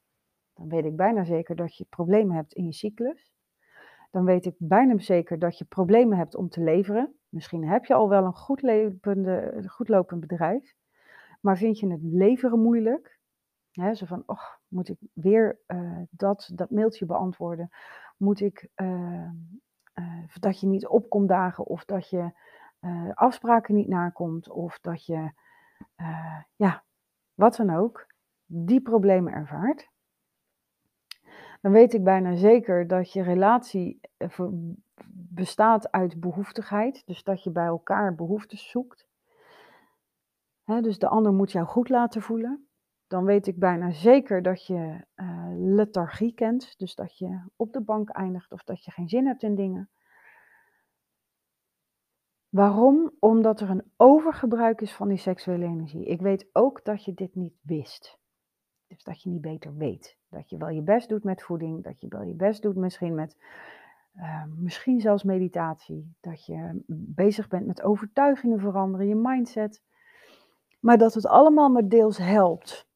dan 0.57 0.69
weet 0.69 0.85
ik 0.85 0.97
bijna 0.97 1.25
zeker 1.25 1.57
dat 1.57 1.77
je 1.77 1.85
problemen 1.85 2.37
hebt 2.37 2.53
in 2.53 2.65
je 2.65 2.73
cyclus. 2.73 3.33
Dan 4.11 4.25
weet 4.25 4.45
ik 4.45 4.55
bijna 4.59 4.99
zeker 4.99 5.39
dat 5.39 5.59
je 5.59 5.65
problemen 5.65 6.19
hebt 6.19 6.37
om 6.37 6.49
te 6.49 6.61
leveren. 6.61 7.15
Misschien 7.29 7.69
heb 7.69 7.85
je 7.85 7.95
al 7.95 8.09
wel 8.09 8.25
een 8.25 8.35
goed, 8.35 8.63
lopende, 8.63 9.65
goed 9.67 9.89
lopend 9.89 10.21
bedrijf, 10.21 10.75
maar 11.41 11.57
vind 11.57 11.79
je 11.79 11.91
het 11.91 12.01
leveren 12.03 12.63
moeilijk? 12.63 13.19
Hè, 13.71 13.95
zo 13.95 14.07
van, 14.07 14.23
oh, 14.27 14.55
moet 14.69 14.89
ik 14.89 14.99
weer 15.13 15.59
uh, 15.67 16.03
dat, 16.11 16.51
dat 16.55 16.71
mailtje 16.71 17.07
beantwoorden? 17.07 17.71
Moet 18.17 18.41
ik 18.41 18.69
uh, 18.77 19.31
uh, 19.95 20.25
dat 20.41 20.61
je 20.61 20.67
niet 20.67 20.87
opkomt 20.87 21.29
dagen 21.29 21.67
of 21.67 21.85
dat 21.85 22.11
je 22.11 22.31
afspraken 23.15 23.75
niet 23.75 23.89
nakomt 23.89 24.51
of 24.51 24.79
dat 24.81 25.07
je, 25.07 25.31
ja, 26.57 26.85
wat 27.35 27.57
dan 27.57 27.71
ook, 27.71 28.07
die 28.45 28.81
problemen 28.81 29.33
ervaart? 29.33 29.91
Dan 31.61 31.73
weet 31.73 31.95
ik 31.95 32.05
bijna 32.05 32.35
zeker 32.35 32.87
dat 32.87 33.13
je 33.13 33.23
relatie 33.23 34.01
bestaat 35.13 35.93
uit 35.93 36.21
behoeftigheid. 36.21 37.03
Dus 37.07 37.23
dat 37.23 37.43
je 37.43 37.51
bij 37.51 37.67
elkaar 37.67 38.15
behoeftes 38.15 38.71
zoekt. 38.71 39.07
dus 40.65 40.99
de 40.99 41.09
ander 41.09 41.33
moet 41.33 41.53
jou 41.53 41.67
goed 41.67 41.89
laten 41.89 42.23
voelen 42.23 42.67
dan 43.07 43.25
weet 43.25 43.47
ik 43.47 43.59
bijna 43.59 43.91
zeker 43.91 44.43
dat 44.43 44.67
je 44.67 45.05
uh, 45.17 45.47
lethargie 45.57 46.35
kent. 46.35 46.79
Dus 46.79 46.95
dat 46.95 47.19
je 47.19 47.41
op 47.57 47.73
de 47.73 47.81
bank 47.81 48.09
eindigt 48.09 48.53
of 48.53 48.65
dat 48.65 48.85
je 48.85 48.91
geen 48.91 49.09
zin 49.09 49.27
hebt 49.27 49.43
in 49.43 49.55
dingen. 49.55 49.91
Waarom? 52.49 53.13
Omdat 53.19 53.61
er 53.61 53.71
een 53.71 53.93
overgebruik 53.97 54.81
is 54.81 54.93
van 54.93 55.09
die 55.09 55.17
seksuele 55.17 55.65
energie. 55.65 56.05
Ik 56.05 56.21
weet 56.21 56.49
ook 56.53 56.85
dat 56.85 57.05
je 57.05 57.15
dit 57.15 57.35
niet 57.35 57.59
wist. 57.63 58.19
Dus 58.87 59.03
dat 59.03 59.23
je 59.23 59.29
niet 59.29 59.41
beter 59.41 59.77
weet. 59.77 60.19
Dat 60.29 60.51
je 60.51 60.57
wel 60.57 60.69
je 60.69 60.83
best 60.83 61.09
doet 61.09 61.25
met 61.25 61.43
voeding. 61.43 61.85
Dat 61.85 62.01
je 62.01 62.09
wel 62.09 62.23
je 62.23 62.35
best 62.35 62.63
doet 62.63 62.77
misschien 62.77 63.15
met, 63.15 63.37
uh, 64.17 64.45
misschien 64.57 65.01
zelfs 65.01 65.23
meditatie. 65.23 66.15
Dat 66.21 66.47
je 66.47 66.83
bezig 66.89 67.49
bent 67.49 67.67
met 67.67 67.83
overtuigingen 67.83 68.61
veranderen, 68.61 69.09
je 69.09 69.15
mindset. 69.15 69.83
Maar 70.81 70.99
dat 70.99 71.15
het 71.15 71.27
allemaal 71.27 71.69
maar 71.69 71.89
deels 71.89 72.19
helpt. 72.19 72.89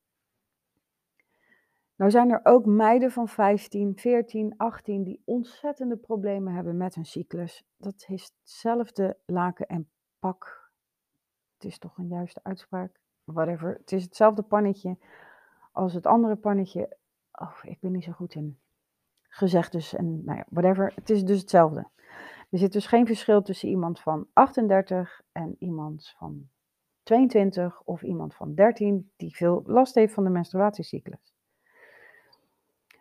Nou 1.97 2.11
zijn 2.11 2.31
er 2.31 2.41
ook 2.43 2.67
meiden 2.67 3.11
van 3.11 3.29
15, 3.29 3.99
14, 3.99 4.55
18 4.57 5.03
die 5.03 5.23
ontzettende 5.25 5.97
problemen 5.97 6.55
hebben 6.55 6.77
met 6.77 6.95
hun 6.95 7.05
cyclus. 7.05 7.65
Dat 7.77 8.05
is 8.09 8.33
hetzelfde 8.41 9.17
laken 9.27 9.67
en 9.67 9.91
pak. 10.19 10.71
Het 11.55 11.65
is 11.65 11.79
toch 11.79 11.99
een 11.99 12.09
juiste 12.09 12.41
uitspraak? 12.43 13.01
Whatever. 13.25 13.75
Het 13.75 13.93
is 13.93 14.03
hetzelfde 14.05 14.43
pannetje 14.43 14.97
als 15.73 15.95
het 15.95 16.07
andere 16.07 16.37
pannetje. 16.37 16.97
Oh, 17.33 17.59
ik 17.63 17.81
ben 17.81 17.93
niet 17.93 18.05
zo 18.05 18.13
goed 18.13 18.35
in 18.35 18.59
gezegdes 19.23 19.95
en 19.95 20.25
nou 20.25 20.39
ja, 20.39 20.45
whatever. 20.49 20.93
Het 20.95 21.11
is 21.11 21.25
dus 21.25 21.41
hetzelfde. 21.41 21.89
Er 22.51 22.59
zit 22.59 22.73
dus 22.73 22.87
geen 22.87 23.07
verschil 23.07 23.43
tussen 23.43 23.69
iemand 23.69 24.01
van 24.01 24.27
38 24.33 25.23
en 25.33 25.57
iemand 25.59 26.15
van 26.19 26.49
22 27.03 27.83
of 27.85 28.03
iemand 28.03 28.35
van 28.35 28.55
13 28.55 29.11
die 29.17 29.37
veel 29.37 29.63
last 29.67 29.95
heeft 29.95 30.15
van 30.15 30.25
de 30.25 30.31
menstruatiecyclus. 30.31 31.35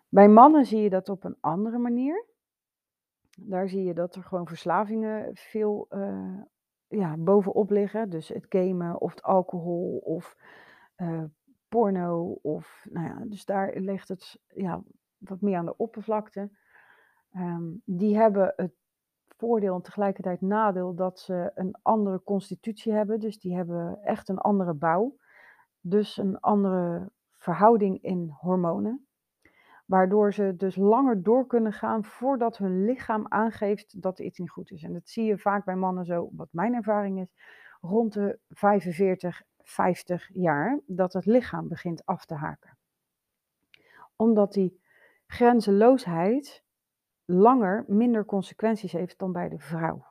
Bij 0.09 0.27
mannen 0.27 0.65
zie 0.65 0.81
je 0.81 0.89
dat 0.89 1.09
op 1.09 1.23
een 1.23 1.37
andere 1.39 1.77
manier. 1.77 2.25
Daar 3.37 3.69
zie 3.69 3.83
je 3.83 3.93
dat 3.93 4.15
er 4.15 4.23
gewoon 4.23 4.47
verslavingen 4.47 5.29
veel 5.33 5.87
uh, 5.89 6.41
ja, 6.87 7.17
bovenop 7.17 7.69
liggen. 7.69 8.09
Dus 8.09 8.27
het 8.27 8.45
gamen 8.49 9.01
of 9.01 9.11
het 9.11 9.23
alcohol 9.23 9.97
of 9.97 10.37
uh, 10.97 11.23
porno. 11.69 12.39
Of, 12.41 12.85
nou 12.89 13.07
ja, 13.07 13.25
dus 13.25 13.45
daar 13.45 13.77
ligt 13.77 14.07
het 14.07 14.39
ja, 14.47 14.83
wat 15.17 15.41
meer 15.41 15.57
aan 15.57 15.65
de 15.65 15.77
oppervlakte. 15.77 16.49
Um, 17.35 17.81
die 17.85 18.17
hebben 18.17 18.53
het 18.55 18.73
voordeel 19.27 19.75
en 19.75 19.81
tegelijkertijd 19.81 20.41
nadeel 20.41 20.95
dat 20.95 21.19
ze 21.19 21.51
een 21.55 21.75
andere 21.81 22.23
constitutie 22.23 22.93
hebben. 22.93 23.19
Dus 23.19 23.39
die 23.39 23.55
hebben 23.55 23.99
echt 24.01 24.29
een 24.29 24.37
andere 24.37 24.73
bouw. 24.73 25.15
Dus 25.81 26.17
een 26.17 26.39
andere 26.39 27.11
verhouding 27.37 28.01
in 28.01 28.29
hormonen. 28.39 29.07
Waardoor 29.85 30.33
ze 30.33 30.55
dus 30.57 30.75
langer 30.75 31.23
door 31.23 31.47
kunnen 31.47 31.73
gaan 31.73 32.03
voordat 32.03 32.57
hun 32.57 32.85
lichaam 32.85 33.25
aangeeft 33.27 34.01
dat 34.01 34.19
iets 34.19 34.39
niet 34.39 34.49
goed 34.49 34.71
is. 34.71 34.83
En 34.83 34.93
dat 34.93 35.09
zie 35.09 35.23
je 35.23 35.37
vaak 35.37 35.65
bij 35.65 35.75
mannen 35.75 36.05
zo, 36.05 36.29
wat 36.31 36.47
mijn 36.51 36.73
ervaring 36.73 37.19
is, 37.19 37.33
rond 37.81 38.13
de 38.13 38.39
45, 38.49 39.43
50 39.69 40.29
jaar, 40.33 40.79
dat 40.85 41.13
het 41.13 41.25
lichaam 41.25 41.67
begint 41.67 42.05
af 42.05 42.25
te 42.25 42.33
haken. 42.33 42.77
Omdat 44.15 44.53
die 44.53 44.81
grenzeloosheid 45.25 46.63
langer 47.25 47.85
minder 47.87 48.25
consequenties 48.25 48.91
heeft 48.91 49.19
dan 49.19 49.31
bij 49.31 49.49
de 49.49 49.59
vrouw. 49.59 50.07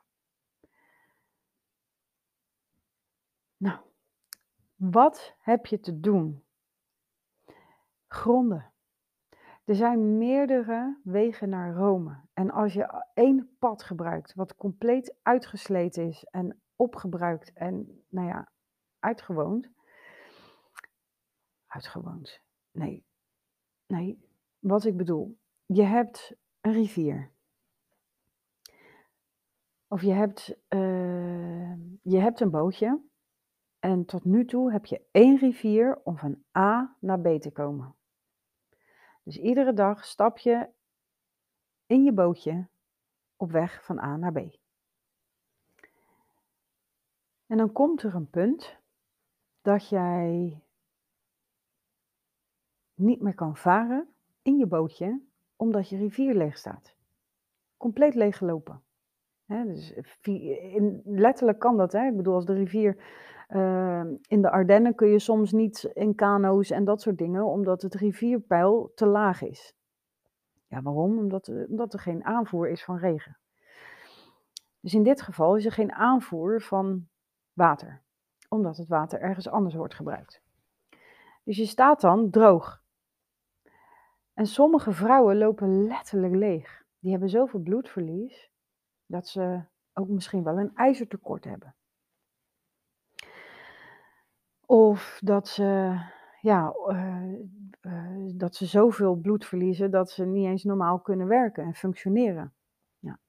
Nou, 3.57 3.79
wat 4.75 5.35
heb 5.39 5.65
je 5.65 5.79
te 5.79 5.99
doen? 5.99 6.43
Gronden. 8.07 8.71
Er 9.65 9.75
zijn 9.75 10.17
meerdere 10.17 10.99
wegen 11.03 11.49
naar 11.49 11.73
Rome. 11.73 12.19
En 12.33 12.51
als 12.51 12.73
je 12.73 13.03
één 13.13 13.55
pad 13.59 13.83
gebruikt, 13.83 14.33
wat 14.33 14.55
compleet 14.55 15.15
uitgesleten 15.21 16.07
is 16.07 16.23
en 16.23 16.61
opgebruikt 16.75 17.53
en, 17.53 18.03
nou 18.07 18.27
ja, 18.27 18.51
uitgewoond. 18.99 19.69
Uitgewoond. 21.67 22.41
Nee. 22.71 23.05
Nee, 23.87 24.19
wat 24.59 24.85
ik 24.85 24.97
bedoel. 24.97 25.37
Je 25.65 25.83
hebt 25.83 26.35
een 26.61 26.73
rivier. 26.73 27.31
Of 29.87 30.01
je 30.01 30.11
hebt, 30.11 30.55
uh, 30.69 31.73
je 32.01 32.17
hebt 32.17 32.39
een 32.39 32.49
bootje. 32.49 33.01
En 33.79 34.05
tot 34.05 34.23
nu 34.23 34.45
toe 34.45 34.71
heb 34.71 34.85
je 34.85 35.07
één 35.11 35.37
rivier 35.37 36.01
om 36.03 36.17
van 36.17 36.43
A 36.57 36.95
naar 36.99 37.19
B 37.19 37.41
te 37.41 37.51
komen. 37.51 37.95
Dus 39.23 39.37
iedere 39.37 39.73
dag 39.73 40.05
stap 40.05 40.37
je 40.37 40.69
in 41.85 42.03
je 42.03 42.13
bootje 42.13 42.67
op 43.35 43.51
weg 43.51 43.85
van 43.85 43.99
A 43.99 44.15
naar 44.15 44.31
B. 44.31 44.37
En 47.45 47.57
dan 47.57 47.71
komt 47.71 48.03
er 48.03 48.15
een 48.15 48.29
punt 48.29 48.77
dat 49.69 49.89
jij 49.89 50.61
niet 52.95 53.21
meer 53.21 53.35
kan 53.35 53.57
varen 53.57 54.07
in 54.41 54.57
je 54.57 54.65
bootje 54.65 55.21
omdat 55.55 55.89
je 55.89 55.97
rivier 55.97 56.35
leeg 56.35 56.57
staat. 56.57 56.95
Compleet 57.77 58.15
leeggelopen. 58.15 58.81
He, 59.45 59.65
dus 59.65 59.93
in, 60.21 61.01
letterlijk 61.05 61.59
kan 61.59 61.77
dat. 61.77 61.91
Hè? 61.91 62.07
Ik 62.07 62.15
bedoel, 62.15 62.33
als 62.33 62.45
de 62.45 62.53
rivier 62.53 62.97
uh, 63.49 64.03
in 64.27 64.41
de 64.41 64.49
Ardennen 64.49 64.95
kun 64.95 65.07
je 65.07 65.19
soms 65.19 65.51
niet 65.51 65.83
in 65.93 66.15
kano's 66.15 66.69
en 66.69 66.85
dat 66.85 67.01
soort 67.01 67.17
dingen, 67.17 67.45
omdat 67.45 67.81
het 67.81 67.95
rivierpeil 67.95 68.91
te 68.95 69.05
laag 69.05 69.41
is. 69.41 69.75
Ja, 70.67 70.81
waarom? 70.81 71.17
Omdat, 71.17 71.47
eh, 71.47 71.69
omdat 71.69 71.93
er 71.93 71.99
geen 71.99 72.25
aanvoer 72.25 72.69
is 72.69 72.83
van 72.83 72.97
regen. 72.97 73.37
Dus 74.79 74.93
in 74.93 75.03
dit 75.03 75.21
geval 75.21 75.55
is 75.55 75.65
er 75.65 75.71
geen 75.71 75.91
aanvoer 75.91 76.61
van 76.61 77.07
water, 77.53 78.01
omdat 78.49 78.77
het 78.77 78.87
water 78.87 79.21
ergens 79.21 79.49
anders 79.49 79.75
wordt 79.75 79.95
gebruikt. 79.95 80.41
Dus 81.43 81.57
je 81.57 81.65
staat 81.65 82.01
dan 82.01 82.29
droog. 82.29 82.81
En 84.33 84.45
sommige 84.45 84.91
vrouwen 84.91 85.37
lopen 85.37 85.87
letterlijk 85.87 86.35
leeg. 86.35 86.83
Die 86.99 87.11
hebben 87.11 87.29
zoveel 87.29 87.59
bloedverlies 87.59 88.51
dat 89.05 89.27
ze 89.27 89.63
ook 89.93 90.07
misschien 90.07 90.43
wel 90.43 90.57
een 90.59 90.75
ijzertekort 90.75 91.43
hebben. 91.43 91.75
Of 94.65 95.19
dat 95.23 95.47
ze, 95.47 95.99
ja, 96.41 96.75
uh, 96.87 97.33
uh, 97.81 98.31
dat 98.35 98.55
ze 98.55 98.65
zoveel 98.65 99.15
bloed 99.15 99.45
verliezen 99.45 99.91
dat 99.91 100.11
ze 100.11 100.25
niet 100.25 100.45
eens 100.45 100.63
normaal 100.63 100.99
kunnen 100.99 101.27
werken 101.27 101.63
en 101.63 101.75
functioneren. 101.75 102.53
Ja. 102.99 103.19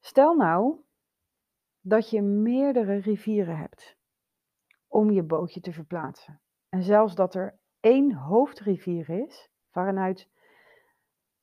Stel 0.00 0.34
nou 0.34 0.76
dat 1.86 2.10
je 2.10 2.22
meerdere 2.22 2.96
rivieren 2.96 3.56
hebt 3.56 3.96
om 4.88 5.10
je 5.10 5.22
bootje 5.22 5.60
te 5.60 5.72
verplaatsen. 5.72 6.40
En 6.68 6.82
zelfs 6.82 7.14
dat 7.14 7.34
er 7.34 7.58
één 7.80 8.14
hoofdrivier 8.14 9.08
is, 9.08 9.50
waaruit, 9.72 10.28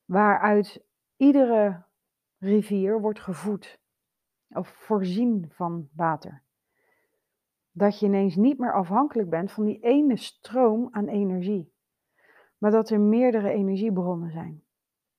waaruit 0.04 0.84
iedere 1.16 1.84
rivier 2.38 3.00
wordt 3.00 3.20
gevoed 3.20 3.80
of 4.48 4.68
voorzien 4.68 5.50
van 5.50 5.88
water. 5.92 6.42
Dat 7.70 7.98
je 7.98 8.06
ineens 8.06 8.36
niet 8.36 8.58
meer 8.58 8.72
afhankelijk 8.72 9.30
bent 9.30 9.52
van 9.52 9.64
die 9.64 9.78
ene 9.80 10.16
stroom 10.16 10.88
aan 10.90 11.08
energie, 11.08 11.72
maar 12.58 12.70
dat 12.70 12.90
er 12.90 13.00
meerdere 13.00 13.50
energiebronnen 13.50 14.30
zijn. 14.30 14.62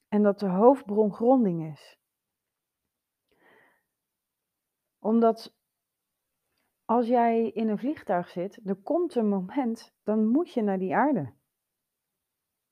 En 0.08 0.24
dat 0.24 0.40
de 0.40 0.50
hoofdbron 0.50 1.14
gronding 1.14 1.72
is. 1.72 2.02
Omdat 5.04 5.56
als 6.86 7.08
jij 7.08 7.50
in 7.50 7.70
een 7.70 7.78
vliegtuig 7.78 8.30
zit, 8.30 8.60
er 8.66 8.76
komt 8.76 9.16
een 9.16 9.30
moment, 9.30 9.94
dan 10.04 10.28
moet 10.28 10.54
je 10.54 10.62
naar 10.62 10.80
die 10.80 10.96
aarde. 10.96 11.34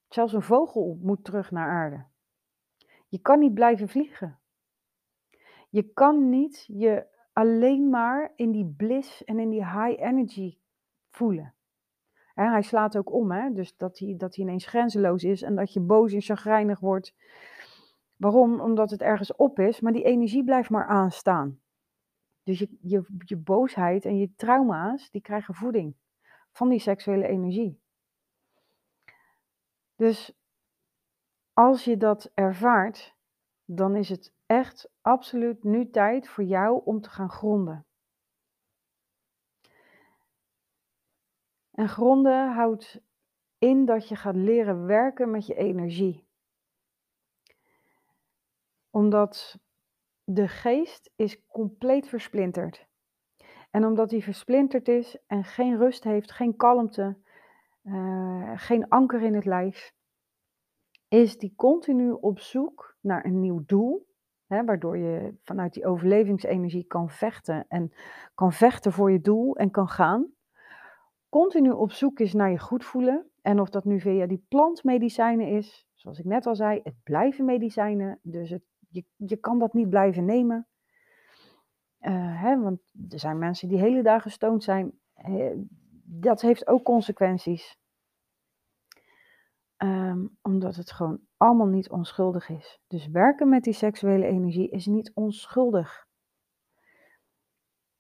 Zelfs 0.08 0.34
een 0.34 0.42
vogel 0.42 0.98
moet 1.02 1.24
terug 1.24 1.52
naar 1.52 1.70
aarde. 1.70 2.06
Je 3.08 3.20
kan 3.20 3.40
niet 3.40 3.54
blijven 3.54 3.90
vliegen. 3.90 4.40
Je 5.70 5.84
kan 5.84 6.30
niet 6.30 6.66
je 6.68 7.08
alleen 7.34 7.90
maar 7.90 8.34
in 8.36 8.52
die 8.52 8.74
bliss 8.78 9.24
en 9.24 9.40
in 9.40 9.50
die 9.50 9.66
high 9.66 10.02
energy 10.02 10.58
voelen. 11.10 11.54
hij 12.34 12.62
slaat 12.62 12.98
ook 12.98 13.14
om, 13.14 13.32
hè? 13.32 13.52
dus 13.54 13.78
dat 13.78 14.00
hij, 14.00 14.16
dat 14.18 14.36
hij 14.36 14.46
ineens 14.46 14.66
grenzeloos 14.66 15.24
is 15.24 15.42
en 15.42 15.56
dat 15.56 15.74
je 15.74 15.80
boos 15.80 16.14
en 16.14 16.22
chagrijnig 16.22 16.80
wordt. 16.80 17.16
Waarom? 18.16 18.60
Omdat 18.60 18.90
het 18.90 19.02
ergens 19.02 19.36
op 19.36 19.60
is, 19.60 19.80
maar 19.80 19.94
die 19.94 20.04
energie 20.04 20.44
blijft 20.44 20.70
maar 20.70 20.88
aanstaan. 20.88 21.61
Dus 22.51 22.60
je, 22.60 22.77
je, 22.81 23.05
je 23.17 23.38
boosheid 23.38 24.05
en 24.05 24.17
je 24.17 24.36
trauma's, 24.36 25.10
die 25.10 25.22
krijgen 25.22 25.53
voeding 25.53 25.96
van 26.51 26.70
die 26.70 26.79
seksuele 26.79 27.27
energie. 27.27 27.81
Dus 29.96 30.34
als 31.53 31.84
je 31.84 31.98
dat 31.98 32.31
ervaart, 32.34 33.15
dan 33.65 33.96
is 33.96 34.10
het 34.10 34.34
echt 34.46 34.89
absoluut 35.01 35.63
nu 35.63 35.89
tijd 35.89 36.27
voor 36.27 36.43
jou 36.43 36.81
om 36.86 37.01
te 37.01 37.10
gaan 37.10 37.29
gronden. 37.29 37.86
En 41.72 41.89
gronden 41.89 42.53
houdt 42.53 43.01
in 43.58 43.86
dat 43.86 44.08
je 44.08 44.15
gaat 44.15 44.36
leren 44.36 44.86
werken 44.86 45.31
met 45.31 45.46
je 45.46 45.55
energie. 45.55 46.27
Omdat 48.89 49.60
de 50.34 50.48
geest 50.48 51.12
is 51.16 51.48
compleet 51.48 52.08
versplinterd. 52.08 52.88
En 53.72 53.86
omdat 53.86 54.10
die 54.10 54.24
versplinterd 54.24 54.88
is 54.88 55.18
en 55.28 55.44
geen 55.44 55.78
rust 55.78 56.04
heeft, 56.04 56.32
geen 56.32 56.56
kalmte, 56.56 57.18
uh, 57.84 58.52
geen 58.56 58.88
anker 58.90 59.22
in 59.22 59.34
het 59.34 59.46
lijf, 59.46 59.94
is 61.08 61.38
die 61.38 61.54
continu 61.56 62.12
op 62.12 62.40
zoek 62.40 62.98
naar 63.00 63.26
een 63.26 63.40
nieuw 63.40 63.63
doel. 63.65 64.10
Hè, 64.48 64.63
waardoor 64.63 64.98
je 64.98 65.36
vanuit 65.44 65.74
die 65.74 65.86
overlevingsenergie 65.86 66.86
kan 66.86 67.10
vechten 67.10 67.65
en 67.67 67.94
kan 68.36 68.52
vechten 68.52 68.91
voor 68.91 69.12
je 69.12 69.22
doel 69.22 69.56
en 69.56 69.72
kan 69.72 69.88
gaan. 69.88 70.32
Continu 71.30 71.72
op 71.72 71.91
zoek 71.91 72.20
is 72.20 72.34
naar 72.34 72.52
je 72.52 72.60
goed 72.60 72.86
voelen. 72.86 73.30
En 73.41 73.60
of 73.60 73.70
dat 73.70 73.86
nu 73.86 74.00
via 74.00 74.28
die 74.28 74.46
plantmedicijnen 74.50 75.48
is, 75.48 75.88
zoals 75.94 76.20
ik 76.20 76.26
net 76.26 76.46
al 76.46 76.56
zei, 76.56 76.80
het 76.84 76.96
blijven 77.04 77.46
medicijnen. 77.46 78.20
Dus 78.22 78.50
het 78.50 78.63
je, 78.91 79.06
je 79.15 79.38
kan 79.38 79.60
dat 79.60 79.73
niet 79.73 79.89
blijven 79.89 80.25
nemen. 80.25 80.67
Uh, 81.99 82.41
hè, 82.41 82.60
want 82.60 82.80
er 83.10 83.19
zijn 83.19 83.38
mensen 83.38 83.67
die 83.67 83.80
hele 83.80 84.04
dagen 84.04 84.21
gestoond 84.21 84.63
zijn. 84.63 84.99
Uh, 85.27 85.51
dat 86.04 86.41
heeft 86.41 86.67
ook 86.67 86.84
consequenties. 86.84 87.80
Um, 89.77 90.38
omdat 90.41 90.75
het 90.75 90.91
gewoon 90.91 91.19
allemaal 91.38 91.67
niet 91.67 91.89
onschuldig 91.89 92.49
is. 92.49 92.82
Dus 92.88 93.08
werken 93.08 93.49
met 93.49 93.63
die 93.63 93.73
seksuele 93.73 94.25
energie 94.25 94.69
is 94.69 94.86
niet 94.86 95.12
onschuldig. 95.13 96.08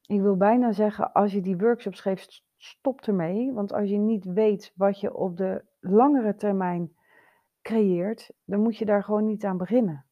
Ik 0.01 0.21
wil 0.21 0.37
bijna 0.37 0.71
zeggen, 0.71 1.11
als 1.11 1.31
je 1.31 1.41
die 1.41 1.57
workshops 1.57 2.01
geeft, 2.01 2.43
stop 2.57 3.01
ermee. 3.01 3.53
Want 3.53 3.73
als 3.73 3.89
je 3.89 3.97
niet 3.97 4.25
weet 4.25 4.71
wat 4.75 4.99
je 4.99 5.13
op 5.13 5.37
de 5.37 5.65
langere 5.79 6.35
termijn 6.35 6.95
creëert, 7.61 8.31
dan 8.45 8.61
moet 8.61 8.77
je 8.77 8.85
daar 8.85 9.03
gewoon 9.03 9.25
niet 9.25 9.45
aan 9.45 9.57
beginnen. 9.57 10.05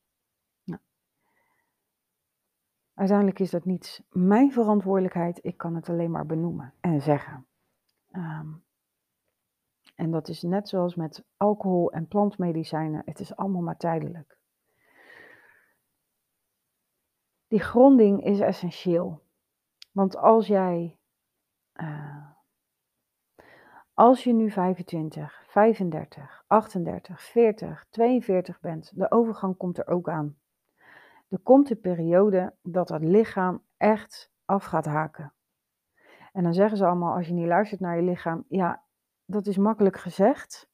Uiteindelijk 3.00 3.40
is 3.40 3.50
dat 3.50 3.66
niet 3.66 4.04
mijn 4.10 4.52
verantwoordelijkheid. 4.52 5.40
Ik 5.42 5.58
kan 5.58 5.76
het 5.76 5.90
alleen 5.90 6.12
maar 6.12 6.26
benoemen 6.26 6.74
en 6.80 7.02
zeggen. 7.02 7.48
Um, 8.12 8.64
en 9.96 10.12
dat 10.12 10.28
is 10.28 10.42
net 10.42 10.70
zoals 10.70 10.96
met 10.96 11.26
alcohol 11.38 11.92
en 11.92 12.08
plantmedicijnen. 12.08 13.02
Het 13.06 13.20
is 13.20 13.36
allemaal 13.36 13.62
maar 13.62 13.78
tijdelijk. 13.78 14.38
Die 17.48 17.60
gronding 17.60 18.24
is 18.24 18.40
essentieel. 18.40 19.22
Want 19.92 20.18
als 20.18 20.48
jij, 20.48 20.98
uh, 21.74 22.26
als 23.94 24.24
je 24.24 24.34
nu 24.34 24.52
25, 24.52 25.44
35, 25.48 26.44
38, 26.48 27.22
40, 27.22 27.88
42 27.90 28.60
bent, 28.60 28.92
de 28.96 29.12
overgang 29.12 29.58
komt 29.58 29.78
er 29.78 29.88
ook 29.88 30.10
aan. 30.10 30.39
Er 31.30 31.40
komt 31.40 31.70
een 31.70 31.80
periode 31.80 32.56
dat 32.62 32.90
het 32.90 33.04
lichaam 33.04 33.64
echt 33.78 34.32
af 34.46 34.64
gaat 34.64 34.86
haken. 34.86 35.34
En 36.32 36.44
dan 36.44 36.54
zeggen 36.54 36.78
ze 36.78 36.86
allemaal, 36.86 37.16
als 37.16 37.28
je 37.28 37.34
niet 37.34 37.48
luistert 37.48 37.80
naar 37.80 37.96
je 37.96 38.02
lichaam, 38.02 38.46
ja, 38.48 38.84
dat 39.26 39.48
is 39.48 39.58
makkelijk 39.58 39.98
gezegd. 39.98 40.70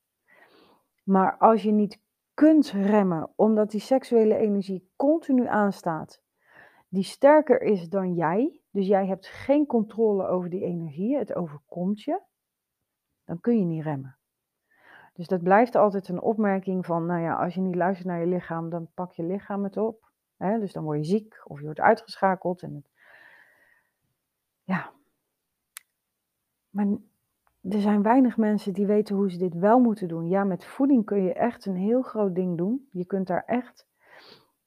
Maar 1.04 1.38
als 1.38 1.64
je 1.64 1.72
niet 1.72 2.02
kunt 2.34 2.72
remmen, 2.72 3.32
omdat 3.36 3.72
die 3.72 3.80
seksuele 3.80 4.38
energie 4.38 4.92
continu 4.96 5.48
aanstaat, 5.48 6.22
die 6.88 7.04
sterker 7.04 7.62
is 7.62 7.90
dan 7.90 8.14
jij, 8.14 8.62
dus 8.72 8.88
jij 8.88 9.06
hebt 9.06 9.28
geen 9.28 9.66
controle 9.66 10.28
over 10.28 10.50
die 10.50 10.64
energie, 10.64 11.18
het 11.18 11.36
overkomt 11.36 12.02
je, 12.02 12.22
dan 13.26 13.40
kun 13.40 13.60
je 13.60 13.66
niet 13.66 13.84
remmen. 13.84 14.18
Dus 15.14 15.28
dat 15.28 15.44
blijft 15.44 15.76
altijd 15.76 16.08
een 16.08 16.22
opmerking 16.22 16.86
van, 16.86 17.06
nou 17.06 17.22
ja, 17.22 17.36
als 17.36 17.54
je 17.54 17.62
niet 17.62 17.76
luistert 17.76 18.08
naar 18.08 18.20
je 18.20 18.28
lichaam, 18.28 18.70
dan 18.70 18.88
pak 18.94 19.12
je 19.12 19.24
lichaam 19.24 19.64
het 19.64 19.78
op. 19.78 20.05
Hè? 20.38 20.60
Dus 20.60 20.74
dan 20.74 20.84
word 20.84 20.98
je 20.98 21.04
ziek 21.04 21.42
of 21.44 21.60
je 21.60 21.66
wordt 21.66 21.80
uitgeschakeld. 21.80 22.62
En 22.62 22.74
het... 22.74 22.90
Ja. 24.64 24.92
Maar 26.70 26.88
er 27.62 27.82
zijn 27.82 28.02
weinig 28.02 28.38
mensen 28.38 28.74
die 28.74 28.86
weten 28.86 29.16
hoe 29.16 29.32
ze 29.32 29.38
dit 29.38 29.54
wel 29.54 29.80
moeten 29.80 30.08
doen. 30.08 30.28
Ja, 30.28 30.44
met 30.44 30.66
voeding 30.66 31.06
kun 31.06 31.24
je 31.24 31.34
echt 31.34 31.66
een 31.66 31.76
heel 31.76 32.02
groot 32.02 32.36
ding 32.36 32.58
doen. 32.58 32.88
Je 32.92 33.06
kunt 33.06 33.28
daar 33.28 33.44
echt, 33.46 33.88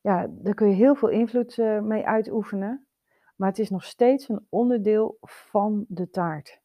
ja, 0.00 0.26
daar 0.30 0.54
kun 0.54 0.68
je 0.68 0.74
heel 0.74 0.94
veel 0.94 1.08
invloed 1.08 1.56
uh, 1.56 1.80
mee 1.80 2.06
uitoefenen. 2.06 2.86
Maar 3.36 3.48
het 3.48 3.58
is 3.58 3.70
nog 3.70 3.84
steeds 3.84 4.28
een 4.28 4.46
onderdeel 4.48 5.18
van 5.20 5.84
de 5.88 6.10
taart. 6.10 6.60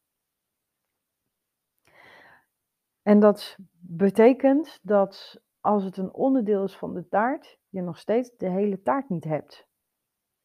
En 3.02 3.20
dat 3.20 3.56
betekent 3.80 4.78
dat 4.82 5.42
als 5.60 5.84
het 5.84 5.96
een 5.96 6.12
onderdeel 6.12 6.64
is 6.64 6.76
van 6.76 6.94
de 6.94 7.08
taart, 7.08 7.58
je 7.74 7.82
nog 7.82 7.98
steeds 7.98 8.36
de 8.36 8.48
hele 8.48 8.82
taart 8.82 9.08
niet 9.08 9.24
hebt. 9.24 9.66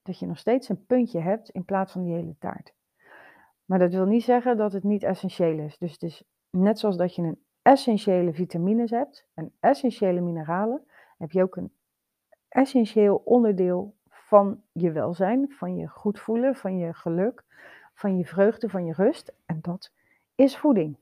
Dat 0.02 0.20
je 0.20 0.26
nog 0.26 0.38
steeds 0.38 0.70
een 0.70 0.86
puntje 0.86 1.20
hebt 1.20 1.50
in 1.50 1.66
plaats 1.66 1.92
van 1.92 2.04
die 2.04 2.14
hele 2.14 2.36
taart. 2.40 2.74
Maar 3.66 3.80
dat 3.80 3.94
wil 3.94 4.06
niet 4.06 4.24
zeggen 4.24 4.58
dat 4.58 4.74
het 4.74 4.84
niet 4.84 5.04
essentieel 5.04 5.60
is. 5.60 5.78
Dus 5.78 5.92
het 5.92 6.02
is 6.02 6.24
net 6.50 6.80
zoals 6.80 6.98
dat 6.98 7.16
je 7.16 7.22
een 7.22 7.44
essentiële 7.62 8.34
vitamines 8.34 8.92
hebt, 8.92 9.28
een 9.34 9.52
essentiële 9.60 10.22
mineralen, 10.22 10.86
heb 11.18 11.32
je 11.32 11.44
ook 11.44 11.56
een 11.56 11.72
essentieel 12.48 13.22
onderdeel 13.26 13.96
van 14.10 14.64
je 14.72 14.92
welzijn, 14.92 15.52
van 15.52 15.76
je 15.76 15.88
goed 15.88 16.20
voelen, 16.20 16.56
van 16.56 16.78
je 16.78 16.94
geluk, 16.94 17.44
van 17.94 18.18
je 18.18 18.26
vreugde, 18.26 18.70
van 18.70 18.86
je 18.86 18.94
rust. 18.94 19.34
En 19.46 19.60
dat 19.62 19.92
is 20.36 20.58
voeding. 20.58 20.98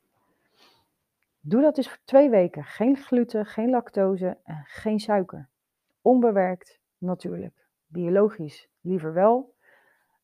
Doe 1.39 1.61
dat 1.61 1.77
eens 1.77 1.89
voor 1.89 2.03
twee 2.03 2.29
weken. 2.29 2.63
Geen 2.63 2.97
gluten, 2.97 3.45
geen 3.45 3.69
lactose 3.69 4.37
en 4.43 4.63
geen 4.65 4.99
suiker. 4.99 5.49
Onbewerkt, 6.07 6.79
natuurlijk. 6.97 7.67
Biologisch 7.85 8.69
liever 8.81 9.13
wel. 9.13 9.55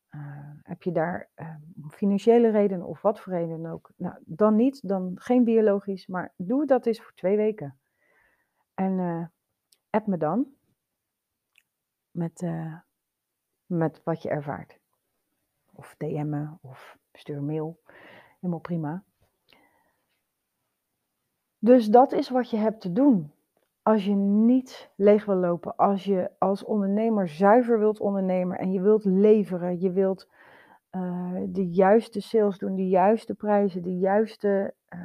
Eh, 0.08 0.50
heb 0.62 0.82
je 0.82 0.92
daar 0.92 1.30
uh, 1.36 1.54
financiële 1.88 2.50
redenen 2.50 2.86
of 2.86 3.02
wat 3.02 3.20
voor 3.20 3.32
reden 3.32 3.62
dan 3.62 3.72
ook? 3.72 3.90
Nou, 3.96 4.18
dan 4.24 4.56
niet, 4.56 4.88
dan 4.88 5.12
geen 5.14 5.44
biologisch, 5.44 6.06
maar 6.06 6.32
doe 6.36 6.66
dat 6.66 6.86
eens 6.86 7.00
voor 7.00 7.12
twee 7.14 7.36
weken. 7.36 7.78
En 8.74 8.98
uh, 8.98 9.26
app 9.90 10.06
me 10.06 10.16
dan 10.16 10.46
met, 12.10 12.46
met 13.66 14.00
wat 14.04 14.22
je 14.22 14.28
ervaart. 14.28 14.78
Of 15.72 15.94
DM 15.98 16.28
me 16.28 16.48
of 16.60 16.98
stuur 17.12 17.42
mail. 17.42 17.80
Helemaal 18.40 18.60
prima. 18.60 19.04
Dus 21.58 21.86
dat 21.86 22.12
is 22.12 22.28
wat 22.28 22.50
je 22.50 22.56
hebt 22.56 22.80
te 22.80 22.92
doen. 22.92 23.33
Als 23.84 24.04
je 24.04 24.14
niet 24.14 24.90
leeg 24.96 25.24
wil 25.24 25.36
lopen, 25.36 25.76
als 25.76 26.04
je 26.04 26.30
als 26.38 26.64
ondernemer 26.64 27.28
zuiver 27.28 27.78
wilt 27.78 28.00
ondernemen 28.00 28.58
en 28.58 28.72
je 28.72 28.80
wilt 28.80 29.04
leveren, 29.04 29.80
je 29.80 29.92
wilt 29.92 30.28
uh, 30.90 31.40
de 31.48 31.68
juiste 31.70 32.20
sales 32.20 32.58
doen, 32.58 32.74
de 32.74 32.88
juiste 32.88 33.34
prijzen, 33.34 33.82
de 33.82 33.98
juiste, 33.98 34.74
uh, 34.94 35.00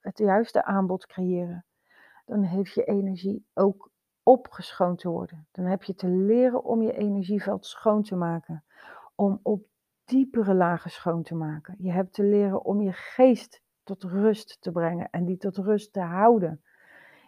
het 0.00 0.18
juiste 0.18 0.64
aanbod 0.64 1.06
creëren, 1.06 1.64
dan 2.24 2.42
heeft 2.42 2.74
je 2.74 2.84
energie 2.84 3.46
ook 3.54 3.90
opgeschoond 4.22 4.98
te 4.98 5.08
worden. 5.08 5.48
Dan 5.52 5.64
heb 5.64 5.82
je 5.82 5.94
te 5.94 6.08
leren 6.08 6.64
om 6.64 6.82
je 6.82 6.92
energieveld 6.92 7.66
schoon 7.66 8.02
te 8.02 8.16
maken, 8.16 8.64
om 9.14 9.40
op 9.42 9.66
diepere 10.04 10.54
lagen 10.54 10.90
schoon 10.90 11.22
te 11.22 11.34
maken. 11.34 11.74
Je 11.78 11.92
hebt 11.92 12.12
te 12.12 12.22
leren 12.22 12.64
om 12.64 12.80
je 12.80 12.92
geest 12.92 13.62
tot 13.82 14.02
rust 14.02 14.56
te 14.60 14.72
brengen 14.72 15.08
en 15.10 15.24
die 15.24 15.36
tot 15.36 15.56
rust 15.56 15.92
te 15.92 16.00
houden. 16.00 16.60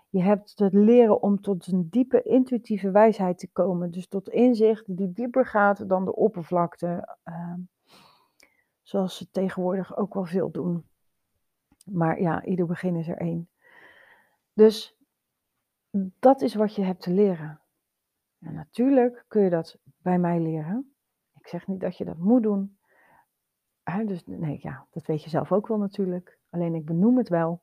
Je 0.08 0.22
hebt 0.22 0.56
te 0.56 0.68
leren 0.72 1.22
om 1.22 1.40
tot 1.40 1.66
een 1.66 1.88
diepe 1.90 2.22
intuïtieve 2.22 2.90
wijsheid 2.90 3.38
te 3.38 3.48
komen. 3.52 3.90
Dus 3.90 4.08
tot 4.08 4.28
inzicht 4.28 4.96
die 4.96 5.12
dieper 5.12 5.46
gaat 5.46 5.88
dan 5.88 6.04
de 6.04 6.14
oppervlakte. 6.14 7.16
Uh, 7.24 7.54
zoals 8.82 9.16
ze 9.16 9.30
tegenwoordig 9.30 9.96
ook 9.96 10.14
wel 10.14 10.24
veel 10.24 10.50
doen. 10.50 10.86
Maar 11.84 12.20
ja, 12.20 12.44
ieder 12.44 12.66
begin 12.66 12.96
is 12.96 13.08
er 13.08 13.16
één. 13.16 13.48
Dus 14.52 14.96
dat 16.18 16.40
is 16.40 16.54
wat 16.54 16.74
je 16.74 16.82
hebt 16.82 17.02
te 17.02 17.10
leren. 17.10 17.60
En 18.38 18.54
natuurlijk 18.54 19.24
kun 19.28 19.42
je 19.42 19.50
dat 19.50 19.78
bij 20.02 20.18
mij 20.18 20.40
leren. 20.40 20.94
Ik 21.38 21.46
zeg 21.46 21.66
niet 21.66 21.80
dat 21.80 21.96
je 21.96 22.04
dat 22.04 22.18
moet 22.18 22.42
doen. 22.42 22.78
dus 24.06 24.26
nee, 24.26 24.58
ja, 24.62 24.86
dat 24.90 25.06
weet 25.06 25.22
je 25.22 25.30
zelf 25.30 25.52
ook 25.52 25.66
wel 25.66 25.78
natuurlijk. 25.78 26.38
Alleen 26.50 26.74
ik 26.74 26.84
benoem 26.84 27.16
het 27.16 27.28
wel. 27.28 27.62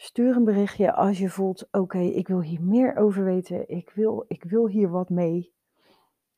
Stuur 0.00 0.36
een 0.36 0.44
berichtje 0.44 0.92
als 0.92 1.18
je 1.18 1.28
voelt: 1.28 1.68
oké, 1.70 1.98
ik 1.98 2.28
wil 2.28 2.40
hier 2.40 2.62
meer 2.62 2.96
over 2.96 3.24
weten. 3.24 3.68
Ik 3.68 3.90
wil, 3.90 4.24
ik 4.28 4.44
wil 4.44 4.68
hier 4.68 4.88
wat 4.88 5.08
mee. 5.08 5.52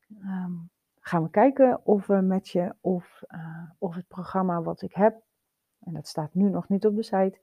Um, 0.09 0.69
gaan 0.99 1.23
we 1.23 1.29
kijken 1.29 1.85
of 1.85 2.07
we 2.07 2.21
met 2.21 2.49
je 2.49 2.75
of, 2.81 3.23
uh, 3.27 3.69
of 3.77 3.95
het 3.95 4.07
programma 4.07 4.61
wat 4.61 4.81
ik 4.81 4.93
heb, 4.93 5.21
en 5.79 5.93
dat 5.93 6.07
staat 6.07 6.33
nu 6.33 6.49
nog 6.49 6.69
niet 6.69 6.85
op 6.85 6.95
de 6.95 7.03
site, 7.03 7.39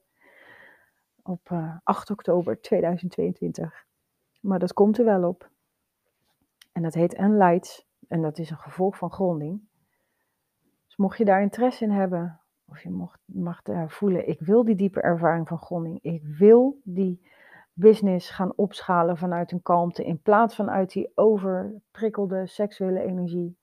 op 1.23 1.49
uh, 1.49 1.75
8 1.83 2.09
oktober 2.09 2.61
2022. 2.61 3.85
Maar 4.39 4.59
dat 4.59 4.73
komt 4.73 4.97
er 4.97 5.05
wel 5.05 5.27
op. 5.27 5.49
En 6.71 6.81
dat 6.81 6.93
heet 6.93 7.13
Enlights. 7.13 7.87
En 8.07 8.21
dat 8.21 8.37
is 8.37 8.49
een 8.49 8.57
gevolg 8.57 8.97
van 8.97 9.11
gronding. 9.11 9.61
Dus 10.85 10.95
mocht 10.95 11.17
je 11.17 11.25
daar 11.25 11.41
interesse 11.41 11.83
in 11.83 11.91
hebben, 11.91 12.38
of 12.69 12.81
je 12.81 12.89
mocht, 12.89 13.19
mag 13.25 13.61
daar 13.61 13.89
voelen, 13.89 14.27
ik 14.27 14.39
wil 14.39 14.63
die 14.63 14.75
diepe 14.75 15.01
ervaring 15.01 15.47
van 15.47 15.57
gronding. 15.57 15.99
Ik 16.01 16.23
wil 16.23 16.79
die 16.83 17.27
business 17.73 18.29
gaan 18.29 18.53
opschalen 18.55 19.17
vanuit 19.17 19.51
een 19.51 19.61
kalmte 19.61 20.05
in 20.05 20.21
plaats 20.21 20.55
van 20.55 20.69
uit 20.69 20.91
die 20.91 21.11
overprikkelde 21.15 22.47
seksuele 22.47 23.03
energie. 23.03 23.57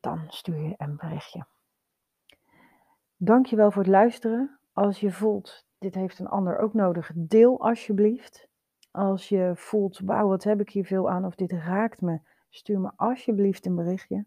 Dan 0.00 0.24
stuur 0.28 0.56
je 0.56 0.74
een 0.76 0.96
berichtje. 0.96 1.46
Dankjewel 3.16 3.70
voor 3.70 3.82
het 3.82 3.90
luisteren. 3.90 4.58
Als 4.72 5.00
je 5.00 5.12
voelt, 5.12 5.66
dit 5.78 5.94
heeft 5.94 6.18
een 6.18 6.28
ander 6.28 6.58
ook 6.58 6.74
nodig, 6.74 7.10
deel 7.14 7.60
alsjeblieft. 7.60 8.48
Als 8.90 9.28
je 9.28 9.52
voelt, 9.54 9.98
wauw, 9.98 10.28
wat 10.28 10.44
heb 10.44 10.60
ik 10.60 10.70
hier 10.70 10.84
veel 10.84 11.10
aan 11.10 11.24
of 11.24 11.34
dit 11.34 11.52
raakt 11.52 12.00
me, 12.00 12.20
stuur 12.48 12.80
me 12.80 12.90
alsjeblieft 12.96 13.66
een 13.66 13.74
berichtje. 13.74 14.24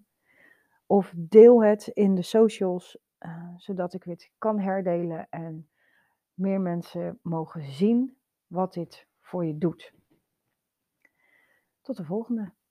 Of 0.93 1.13
deel 1.15 1.63
het 1.63 1.88
in 1.88 2.15
de 2.15 2.21
socials, 2.21 2.97
uh, 3.19 3.47
zodat 3.58 3.93
ik 3.93 4.03
het 4.03 4.32
kan 4.38 4.60
herdelen 4.60 5.27
en 5.29 5.69
meer 6.34 6.62
mensen 6.62 7.19
mogen 7.21 7.71
zien 7.71 8.17
wat 8.47 8.73
dit 8.73 9.08
voor 9.21 9.45
je 9.45 9.58
doet. 9.58 9.93
Tot 11.82 11.97
de 11.97 12.06
volgende. 12.06 12.53